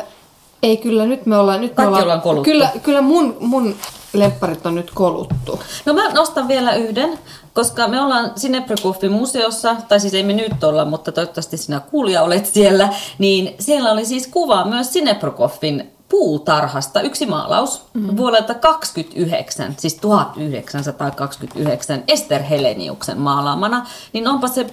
[0.62, 1.61] ei kyllä, nyt me ollaan...
[1.61, 2.44] Nyt me Kaikki ollaan koluttu.
[2.44, 3.74] Kyllä, kyllä mun, mun
[4.12, 5.60] lempparit on nyt koluttu.
[5.84, 7.18] No mä nostan vielä yhden,
[7.52, 12.22] koska me ollaan Sineprikoffin museossa, tai siis ei me nyt olla, mutta toivottavasti sinä kuulija
[12.22, 18.16] olet siellä, niin siellä oli siis kuva myös Sineprikoffin puutarhasta, yksi maalaus mm.
[18.16, 24.66] vuodelta 29, siis 1929 Ester Heleniuksen maalaamana, niin onpa se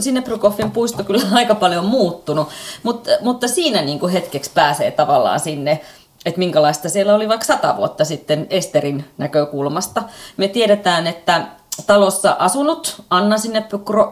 [0.00, 2.48] Sineprikoffin puisto kyllä aika paljon muuttunut,
[2.82, 5.80] mutta, mutta siinä niin kuin hetkeksi pääsee tavallaan sinne
[6.26, 10.02] että minkälaista siellä oli vaikka sata vuotta sitten Esterin näkökulmasta.
[10.36, 11.46] Me tiedetään, että
[11.86, 13.36] talossa asunut Anna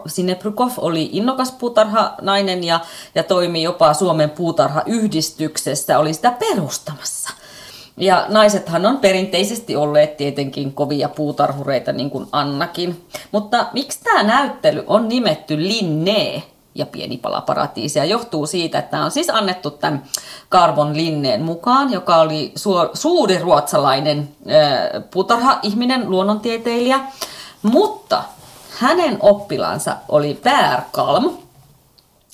[0.07, 2.81] Sineprykov oli innokas puutarhanainen ja,
[3.15, 7.31] ja toimi jopa Suomen puutarhayhdistyksessä, oli sitä perustamassa.
[7.97, 13.07] Ja naisethan on perinteisesti olleet tietenkin kovia puutarhureita, niin kuin Annakin.
[13.33, 16.43] Mutta miksi tämä näyttely on nimetty Linné
[16.75, 20.05] ja pieni pala paratiisia, johtuu siitä, että on siis annettu tämän
[20.49, 22.53] Karvon Linneen mukaan, joka oli
[22.95, 24.29] suuri ruotsalainen
[25.11, 27.01] puutarha-ihminen, luonnontieteilijä.
[27.63, 28.23] Mutta
[28.79, 31.31] hänen oppilansa oli Per Kalm,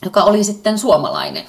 [0.05, 1.45] joka oli sitten suomalainen.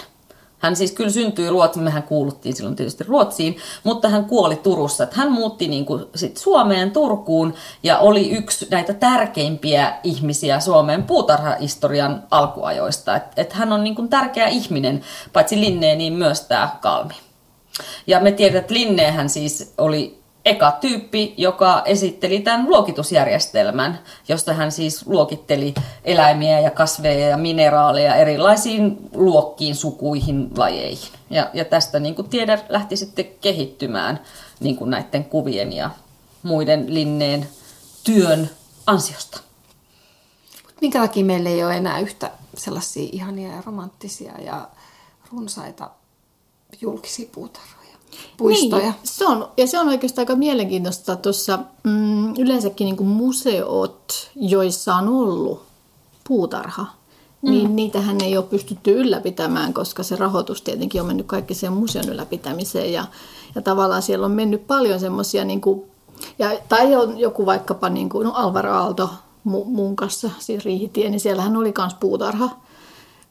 [0.61, 5.07] Hän siis kyllä syntyi Ruotsiin, mehän kuuluttiin silloin tietysti Ruotsiin, mutta hän kuoli Turussa.
[5.11, 12.23] Hän muutti niin kuin sit Suomeen, Turkuun ja oli yksi näitä tärkeimpiä ihmisiä Suomen puutarhahistorian
[12.31, 13.15] alkuajoista.
[13.15, 15.01] Että et hän on niin kuin tärkeä ihminen,
[15.33, 17.13] paitsi Linneen, niin myös tämä Kalmi.
[18.07, 24.71] Ja me tiedetään, että Linnehän siis oli eka tyyppi, joka esitteli tämän luokitusjärjestelmän, josta hän
[24.71, 25.73] siis luokitteli
[26.03, 31.13] eläimiä ja kasveja ja mineraaleja erilaisiin luokkiin, sukuihin, lajeihin.
[31.29, 34.19] Ja, ja tästä niin kuin tiede lähti sitten kehittymään
[34.59, 35.89] niin kuin näiden kuvien ja
[36.43, 37.47] muiden linneen
[38.03, 38.49] työn
[38.87, 39.41] ansiosta.
[40.81, 44.69] Minkä takia meillä ei ole enää yhtä sellaisia ihania ja romanttisia ja
[45.31, 45.89] runsaita
[46.81, 47.80] julkisia puutarhoja,
[48.37, 48.83] puistoja?
[48.83, 54.29] Niin, se on, ja se on oikeastaan aika mielenkiintoista tuossa mm, yleensäkin niin kuin museot,
[54.35, 55.63] joissa on ollut
[56.27, 56.85] puutarha,
[57.41, 62.09] niin niitähän ei ole pystytty ylläpitämään, koska se rahoitus tietenkin on mennyt kaikki sen museon
[62.09, 63.05] ylläpitämiseen ja,
[63.55, 65.83] ja tavallaan siellä on mennyt paljon semmoisia, niin kuin,
[66.39, 69.09] ja, tai on joku vaikkapa niin kuin, no Alvaro Aalto
[69.47, 72.49] mu- mun kanssa, siis Riihitie, niin siellähän oli myös puutarha.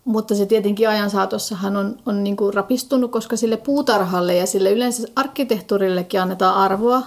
[0.05, 4.73] Mutta se tietenkin ajan saatossahan on, on niin kuin rapistunut, koska sille puutarhalle ja sille
[4.73, 7.03] yleensä arkkitehtuurillekin annetaan arvoa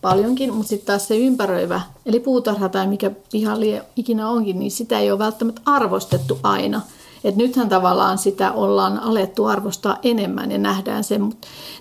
[0.00, 4.98] paljonkin, mutta sitten taas se ympäröivä, eli puutarha tai mikä pihalli ikinä onkin, niin sitä
[4.98, 6.80] ei ole välttämättä arvostettu aina.
[7.24, 11.20] Et nythän tavallaan sitä ollaan alettu arvostaa enemmän ja nähdään se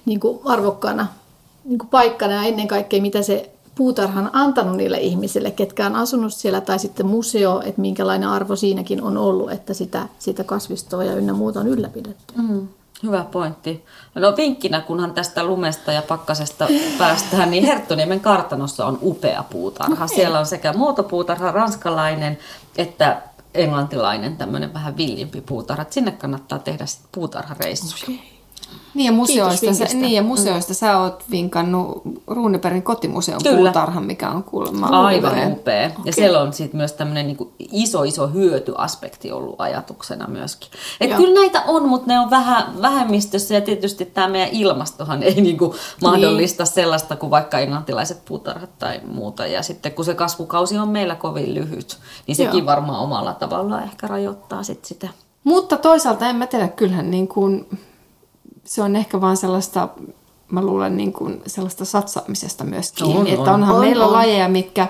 [0.05, 1.08] niin arvokkaana
[1.66, 6.34] niin paikkana ja ennen kaikkea mitä se puutarha on antanut niille ihmisille, ketkä on asunut
[6.34, 11.16] siellä, tai sitten museo, että minkälainen arvo siinäkin on ollut, että sitä, sitä kasvistoa ja
[11.16, 12.34] ynnä muuta on ylläpidetty.
[12.38, 12.68] Mm.
[13.04, 13.86] Hyvä pointti.
[14.16, 16.68] No vinkkinä, kunhan tästä lumesta ja pakkasesta
[16.98, 20.06] päästään, niin Herttoniemen kartanossa on upea puutarha.
[20.06, 20.16] Okay.
[20.16, 22.38] Siellä on sekä muotopuutarha, ranskalainen,
[22.78, 23.22] että
[23.54, 25.86] englantilainen, tämmöinen vähän villimpi puutarha.
[25.90, 28.04] Sinne kannattaa tehdä puutarhareissuja.
[28.04, 28.37] Okay.
[28.97, 30.76] Niin ja museoista, sä, niin ja museoista mm.
[30.76, 33.57] sä oot vinkannut Runebergin kotimuseon Kyllä.
[33.57, 35.88] puutarhan, mikä on kuulemma Aivan upea.
[35.88, 36.01] Okay.
[36.05, 40.70] Ja siellä on sit myös tämmöinen niinku iso, iso hyötyaspekti ollut ajatuksena myöskin.
[41.01, 45.41] Et kyllä näitä on, mutta ne on vähän vähemmistössä ja tietysti tämä meidän ilmastohan ei
[45.41, 46.74] niinku mahdollista niin.
[46.74, 49.47] sellaista kuin vaikka englantilaiset puutarhat tai muuta.
[49.47, 51.97] Ja sitten kun se kasvukausi on meillä kovin lyhyt,
[52.28, 52.65] niin sekin Joo.
[52.65, 55.09] varmaan omalla tavallaan ehkä rajoittaa sit sitä.
[55.43, 57.68] Mutta toisaalta en mä tiedä, kyllähän niin kuin
[58.68, 59.89] se on ehkä vaan sellaista,
[60.51, 63.18] mä luulen niin kuin sellaista satsaamisesta myös kiinni.
[63.20, 64.13] On, että onhan on, meillä on.
[64.13, 64.88] lajeja, mitkä,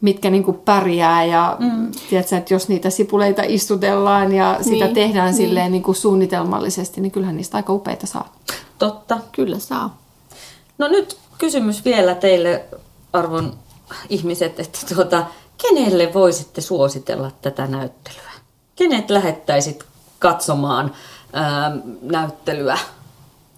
[0.00, 1.90] mitkä niin kuin pärjää ja mm.
[2.10, 5.36] tiedätkö, että jos niitä sipuleita istutellaan ja sitä niin, tehdään niin.
[5.36, 8.36] silleen niin kuin suunnitelmallisesti, niin kyllähän niistä aika upeita saa.
[8.78, 9.18] Totta.
[9.32, 9.98] Kyllä saa.
[10.78, 12.64] No nyt kysymys vielä teille
[13.12, 13.54] arvon
[14.08, 15.26] ihmiset, että tuota,
[15.68, 18.30] kenelle voisitte suositella tätä näyttelyä?
[18.76, 19.84] Kenet lähettäisit
[20.18, 20.92] katsomaan
[21.32, 22.78] ää, näyttelyä?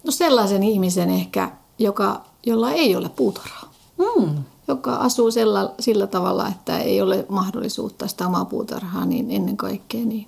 [0.03, 3.73] No sellaisen ihmisen ehkä, joka, jolla ei ole puutarhaa.
[3.97, 4.43] Mm.
[4.67, 10.05] Joka asuu sillä, sillä tavalla, että ei ole mahdollisuutta sitä omaa puutarhaa, niin ennen kaikkea
[10.05, 10.27] niin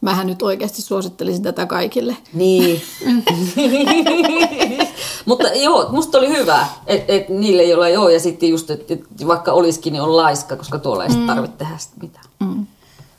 [0.00, 2.16] Mähän nyt oikeasti suosittelisin tätä kaikille.
[2.32, 2.82] Niin.
[5.26, 8.94] Mutta joo, musta oli hyvä, että et niille, joilla ei ole, ja sitten just, että
[8.94, 11.26] et vaikka olisikin, niin on laiska, koska tuolla ei mm.
[11.26, 12.24] tarvitse tehdä mitään.
[12.40, 12.66] Mm.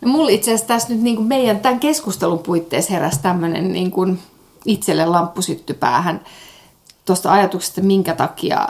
[0.02, 3.91] No mulla itse asiassa tässä nyt niin kuin meidän tämän keskustelun puitteissa heräsi tämmöinen niin
[3.91, 4.20] kuin
[4.66, 6.22] itselle lamppusytty päähän
[7.06, 8.68] tuosta ajatuksesta, minkä takia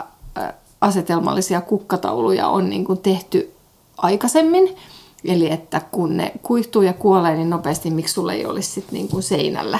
[0.80, 3.52] asetelmallisia kukkatauluja on niin kuin tehty
[3.96, 4.76] aikaisemmin.
[5.24, 9.08] Eli että kun ne kuihtuu ja kuolee niin nopeasti, miksi sulla ei olisi sit niin
[9.08, 9.78] kuin seinällä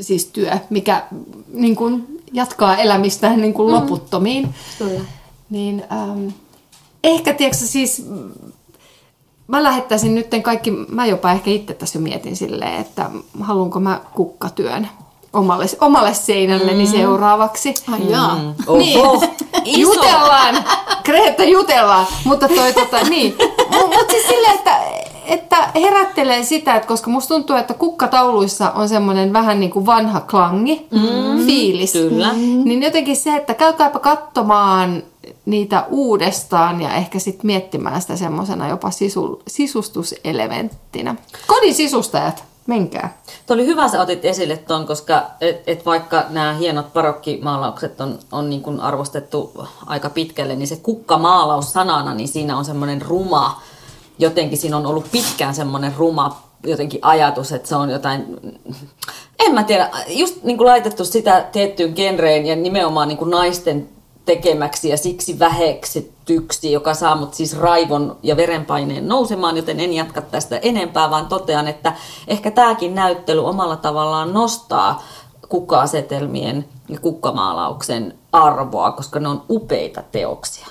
[0.00, 1.02] siis työ, mikä
[1.52, 3.74] niin kuin jatkaa elämistään niin kuin mm.
[3.74, 4.54] loputtomiin.
[4.78, 5.00] Kyllä.
[5.50, 6.28] Niin, ähm,
[7.04, 8.06] ehkä tiedätkö, siis
[9.50, 14.00] mä lähettäisin nyt kaikki, mä jopa ehkä itse tässä jo mietin silleen, että haluanko mä
[14.14, 14.88] kukkatyön
[15.32, 16.90] omalle, omalle seinälleni mm.
[16.90, 17.74] seuraavaksi.
[17.92, 18.34] Ai jaa.
[18.34, 18.78] Mm.
[18.78, 19.00] Niin.
[19.80, 20.64] jutellaan.
[21.04, 22.06] Kreetta jutellaan.
[22.24, 23.34] Mutta toi tota, niin.
[23.96, 24.76] Mutta siis silleen, että,
[25.26, 30.20] että herättelee sitä, että koska musta tuntuu, että kukkatauluissa on semmoinen vähän niin kuin vanha
[30.20, 31.46] klangi, mm.
[31.46, 31.92] fiilis.
[31.92, 32.32] Kyllä.
[32.64, 35.02] Niin jotenkin se, että käykääpä katsomaan
[35.46, 41.14] niitä uudestaan ja ehkä sitten miettimään sitä semmoisena jopa sisu, sisustuselementtinä.
[41.46, 43.18] Kodin sisustajat, menkää.
[43.46, 48.18] Tuo oli hyvä, sä otit esille tuon, koska et, et vaikka nämä hienot barokkimaalaukset on,
[48.32, 49.52] on niin kuin arvostettu
[49.86, 53.62] aika pitkälle, niin se kukkamaalaus sanana, niin siinä on semmoinen ruma,
[54.18, 58.24] jotenkin siinä on ollut pitkään semmoinen ruma jotenkin ajatus, että se on jotain,
[59.38, 63.88] en mä tiedä, just niin kuin laitettu sitä tiettyyn genreen ja nimenomaan niin kuin naisten
[64.24, 70.20] tekemäksi ja siksi väheksytyksi, joka saa mut siis raivon ja verenpaineen nousemaan, joten en jatka
[70.20, 71.92] tästä enempää, vaan totean, että
[72.28, 75.02] ehkä tämäkin näyttely omalla tavallaan nostaa
[75.48, 80.66] kukka-asetelmien ja kukkamaalauksen arvoa, koska ne on upeita teoksia.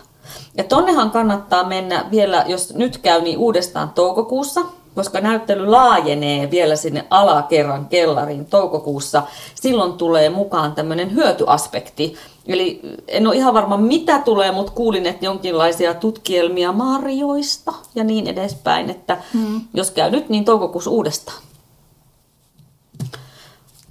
[0.58, 4.62] Ja tonnehan kannattaa mennä vielä, jos nyt käy, niin uudestaan toukokuussa,
[4.96, 9.24] koska näyttely laajenee vielä sinne alakerran kellariin toukokuussa.
[9.56, 12.16] Silloin tulee mukaan tämmöinen hyötyaspekti,
[12.50, 18.28] Eli en ole ihan varma mitä tulee, mutta kuulin, että jonkinlaisia tutkielmia marjoista ja niin
[18.28, 19.62] edespäin, että mm.
[19.74, 21.38] jos käy nyt, niin toukokuussa uudestaan.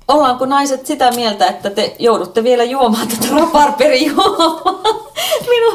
[0.09, 4.62] Ollaanko naiset sitä mieltä, että te joudutte vielä juomaan tätä raparperijuomaa?
[5.48, 5.72] Minu...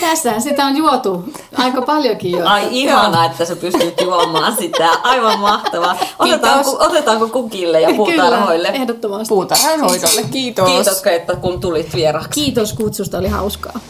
[0.00, 1.24] Tässähän sitä on juotu
[1.56, 2.46] aika paljonkin jo.
[2.46, 4.88] Ai ihana, että sä pystyt juomaan sitä.
[5.02, 5.96] Aivan mahtavaa.
[6.18, 8.68] Otetaanko, otetaanko kukille ja puutarhoille?
[8.68, 9.28] Kyllä, ehdottomasti.
[9.28, 10.22] Puutarhoidolle.
[10.30, 10.70] Kiitos.
[10.70, 12.40] Kiitos, että kun tulit vieraaksi.
[12.40, 13.80] Kiitos kutsusta, oli hauskaa.